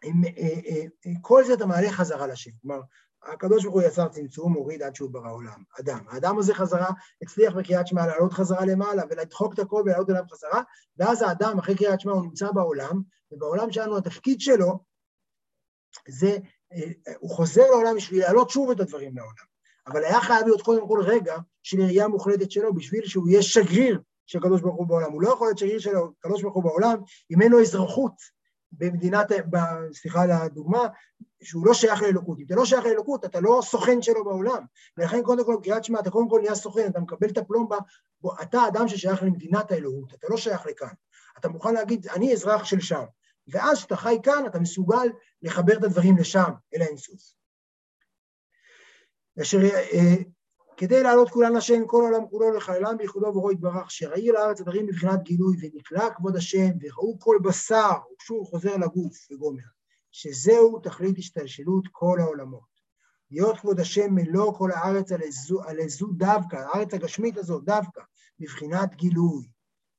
[0.03, 2.51] עם, אה, אה, אה, כל זה אתה מעלה חזרה לשם.
[2.61, 2.81] כלומר,
[3.23, 5.99] הקדוש ברוך הוא יצר צמצום, הוריד עד שהוא ברא עולם, אדם.
[6.09, 6.89] האדם הזה חזרה,
[7.21, 10.61] הצליח בקריאת שמע לעלות חזרה למעלה ולדחוק את הכל ולעלות אליו חזרה,
[10.97, 13.01] ואז האדם, אחרי קריאת שמע, הוא נמצא בעולם,
[13.31, 14.79] ובעולם שלנו התפקיד שלו
[16.07, 16.37] זה,
[16.73, 19.49] אה, הוא חוזר לעולם בשביל להעלות שוב את הדברים לעולם.
[19.87, 24.01] אבל היה חייב להיות קודם כל רגע של ראייה מוחלטת שלו בשביל שהוא יהיה שגריר
[24.25, 25.11] של הקדוש ברוך הוא בעולם.
[25.11, 28.13] הוא לא יכול להיות שגריר של הקדוש ברוך הוא בעולם אם אין לו אזרחות
[28.71, 29.31] במדינת,
[29.93, 30.87] סליחה על הדוגמה,
[31.43, 32.39] שהוא לא שייך לאלוקות.
[32.39, 34.63] אם אתה לא שייך לאלוקות, אתה לא סוכן שלו בעולם.
[34.97, 37.77] ולכן קודם כל, קריאת שמע, אתה קודם כל נהיה סוכן, אתה מקבל את הפלומבה,
[38.21, 40.93] בו, אתה אדם ששייך למדינת האלוהות, אתה לא שייך לכאן.
[41.39, 43.03] אתה מוכן להגיד, אני אזרח של שם.
[43.51, 45.07] ואז כשאתה חי כאן, אתה מסוגל
[45.41, 47.21] לחבר את הדברים לשם, אל האינסוף.
[49.41, 49.57] אשר
[49.93, 50.15] אה,
[50.77, 55.23] כדי לעלות כולן השם, כל העולם כולו לחללם בייחודו וברו יתברך, שראי לארץ הדברים מבחינת
[55.23, 57.91] גילוי, ונקלע כבוד השם, וראו כל בשר,
[58.21, 59.63] ושוב חוזר לגוף וגומר,
[60.11, 62.69] שזהו תכלית השתלשלות כל העולמות.
[63.31, 68.01] להיות כבוד השם מלוא כל הארץ על איזו, על איזו דווקא, הארץ הגשמית הזאת דווקא,
[68.39, 69.47] מבחינת גילוי.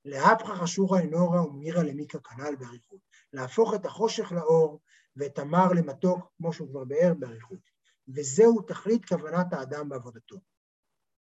[0.05, 3.10] להפכה חשוכה לנורה וממירה למיקה כנ"ל באריכות.
[3.33, 4.81] להפוך את החושך לאור
[5.17, 7.71] ואת המר למתוק, כמו שהוא כבר באר באריכות.
[8.09, 10.37] וזהו תכלית כוונת האדם בעבודתו.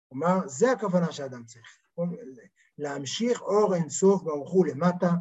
[0.09, 1.77] כלומר, זה הכוונה שהאדם צריך.
[2.77, 5.11] להמשיך אור אינסוף ברוך הוא למטה,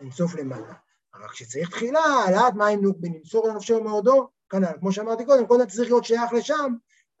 [0.00, 0.74] אינסוף למטה.
[1.14, 5.90] אבל כשצריך תחילה, העלאת מים נוקבין, למסור לנפשו ומאודו, כנ"ל, כמו שאמרתי קודם, קודם צריך
[5.90, 6.74] להיות שייך לשם,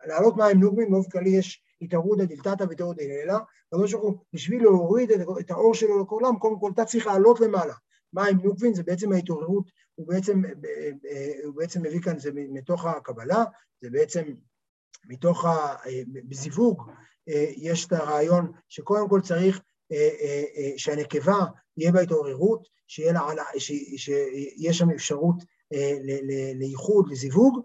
[0.06, 3.94] להעלות מים נוקבין, באופן כללי יש התערותא דלתתא ותערותא דלילה, הקדוש
[4.32, 5.10] בשביל להוריד
[5.40, 7.74] את האור שלו לכל עולם, קודם כל אתה צריך לעלות למעלה.
[8.12, 10.42] מים נוקבין זה בעצם ההתעוררות, הוא בעצם,
[11.44, 13.44] הוא בעצם מביא כאן, זה מתוך הקבלה,
[13.80, 14.22] זה בעצם
[15.08, 15.76] מתוך, ה,
[16.28, 16.90] בזיווג
[17.56, 19.60] יש את הרעיון שקודם כל צריך
[20.76, 21.44] שהנקבה
[21.76, 25.36] יהיה בה התעוררות, שיהיה לה, שיש שם אפשרות
[26.54, 27.60] לייחוד, לזיווג,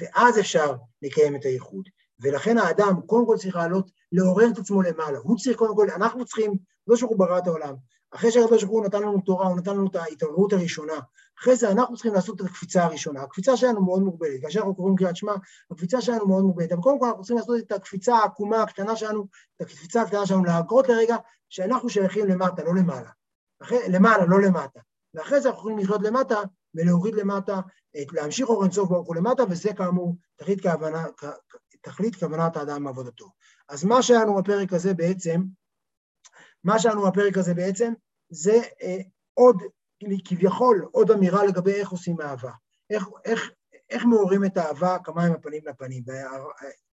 [0.00, 1.88] ואז אפשר לקיים את הייחוד.
[2.20, 5.18] ולכן האדם קודם כל צריך לעלות, לעורר את עצמו למעלה.
[5.18, 6.52] הוא צריך קודם כל, אנחנו צריכים,
[6.86, 7.74] לא שהוא ברא את העולם,
[8.14, 10.94] אחרי שהקדוש ברוך הוא נתן לנו תורה, הוא נתן לנו את ההתעוררות הראשונה.
[11.40, 13.22] אחרי זה אנחנו צריכים לעשות את הקפיצה הראשונה.
[13.22, 14.40] הקפיצה שלנו מאוד מוגבלת.
[14.42, 15.34] כאשר אנחנו קוראים קריאת שמע,
[15.70, 16.72] הקפיצה שלנו מאוד מוגבלת.
[16.72, 19.26] אבל קודם כל אנחנו צריכים לעשות את הקפיצה העקומה הקטנה שלנו,
[19.56, 21.16] את הקפיצה הקטנה שלנו, להגרות לרגע
[21.48, 23.10] שאנחנו שייכים למטה, לא למעלה.
[23.62, 24.80] אחרי, למעלה, לא למטה.
[25.14, 26.40] ואחרי זה אנחנו יכולים לחיות למטה
[26.74, 27.60] ולהוריד למטה,
[28.02, 31.04] את, להמשיך אור אינסוף ברוך הוא למטה, וזה כאמור תכלית, כוונה,
[31.82, 33.26] תכלית כוונת האדם מעבודתו.
[33.68, 35.42] אז מה שהיה לנו בפרק הזה בעצם,
[36.66, 37.92] מה שהיה לנו בפרק הזה בעצם,
[38.30, 38.98] זה אה,
[39.34, 39.62] עוד,
[40.24, 42.50] כביכול, עוד אמירה לגבי איך עושים אהבה.
[42.90, 43.50] איך, איך,
[43.90, 46.02] איך מעוררים את האהבה כמה עם הפנים לפנים.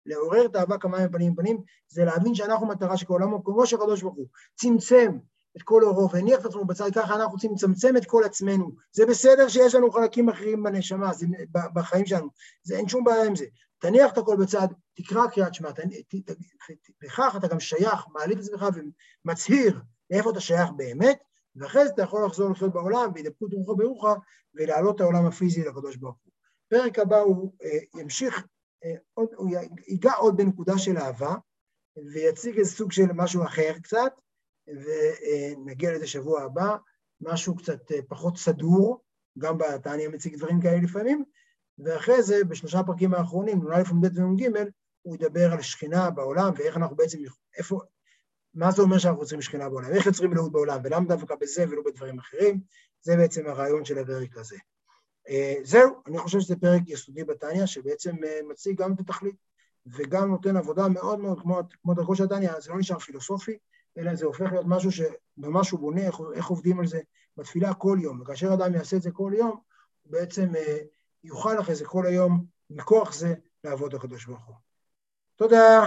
[0.06, 3.66] לעורר את האהבה כמה עם הפנים לפנים זה להבין שאנחנו מטרה של כל העולם, כמו
[3.66, 5.18] שהקדוש ברוך הוא צמצם
[5.56, 8.70] את כל אורו והניח את עצמו בצד, ככה אנחנו רוצים לצמצם את כל עצמנו.
[8.92, 12.28] זה בסדר שיש לנו חלקים אחרים בנשמה, זה, בחיים שלנו,
[12.62, 13.44] זה, אין שום בעיה עם זה.
[13.78, 15.70] תניח את הכל בצד, תקרא קריאת שמע,
[17.02, 18.64] בכך אתה גם שייך, מעליב את עצמך
[19.24, 19.80] ומצהיר
[20.10, 21.18] לאיפה אתה שייך באמת,
[21.56, 24.14] ואחרי זה אתה יכול לחזור לחיות בעולם, וידבקות רוחו ברוחו,
[24.54, 26.32] ולהעלות את העולם הפיזי לקדוש ברוך הוא.
[26.68, 28.46] פרק הבא הוא uh, ימשיך,
[29.14, 29.50] עוד, הוא
[29.88, 31.34] ייגע עוד בנקודה של אהבה,
[32.12, 34.12] ויציג איזה סוג של משהו אחר קצת,
[34.66, 36.76] ונגיע לזה שבוע הבא,
[37.20, 39.02] משהו קצת פחות סדור,
[39.38, 41.24] גם בתעניה מציג דברים כאלה לפעמים,
[41.78, 44.48] ואחרי זה, בשלושה פרקים האחרונים, לפעמים ב' ונ"ג,
[45.02, 47.18] הוא ידבר על שכינה בעולם, ואיך אנחנו בעצם,
[47.58, 47.80] איפה,
[48.54, 51.82] מה זה אומר שאנחנו יוצרים שכינה בעולם, איך יוצרים מלאות בעולם, ולמה דווקא בזה ולא
[51.86, 52.60] בדברים אחרים,
[53.00, 54.56] זה בעצם הרעיון של הפרק הזה.
[55.28, 59.36] אה, זהו, אני חושב שזה פרק יסודי בתניא, שבעצם אה, מציג גם את התכלית,
[59.86, 63.58] וגם נותן עבודה מאוד מאוד כמו, כמו דרכו של התניא, זה לא נשאר פילוסופי,
[63.98, 67.00] אלא זה הופך להיות משהו שממש הוא בונה, איך, איך עובדים על זה
[67.36, 69.60] בתפילה כל יום, וכאשר אדם יעשה את זה כל יום,
[70.02, 70.78] הוא בעצם אה,
[71.24, 73.34] יוכל אחרי זה כל היום, מכוח זה,
[73.64, 74.71] לעבוד הקדוש ברוך הוא.
[75.42, 75.86] תודה.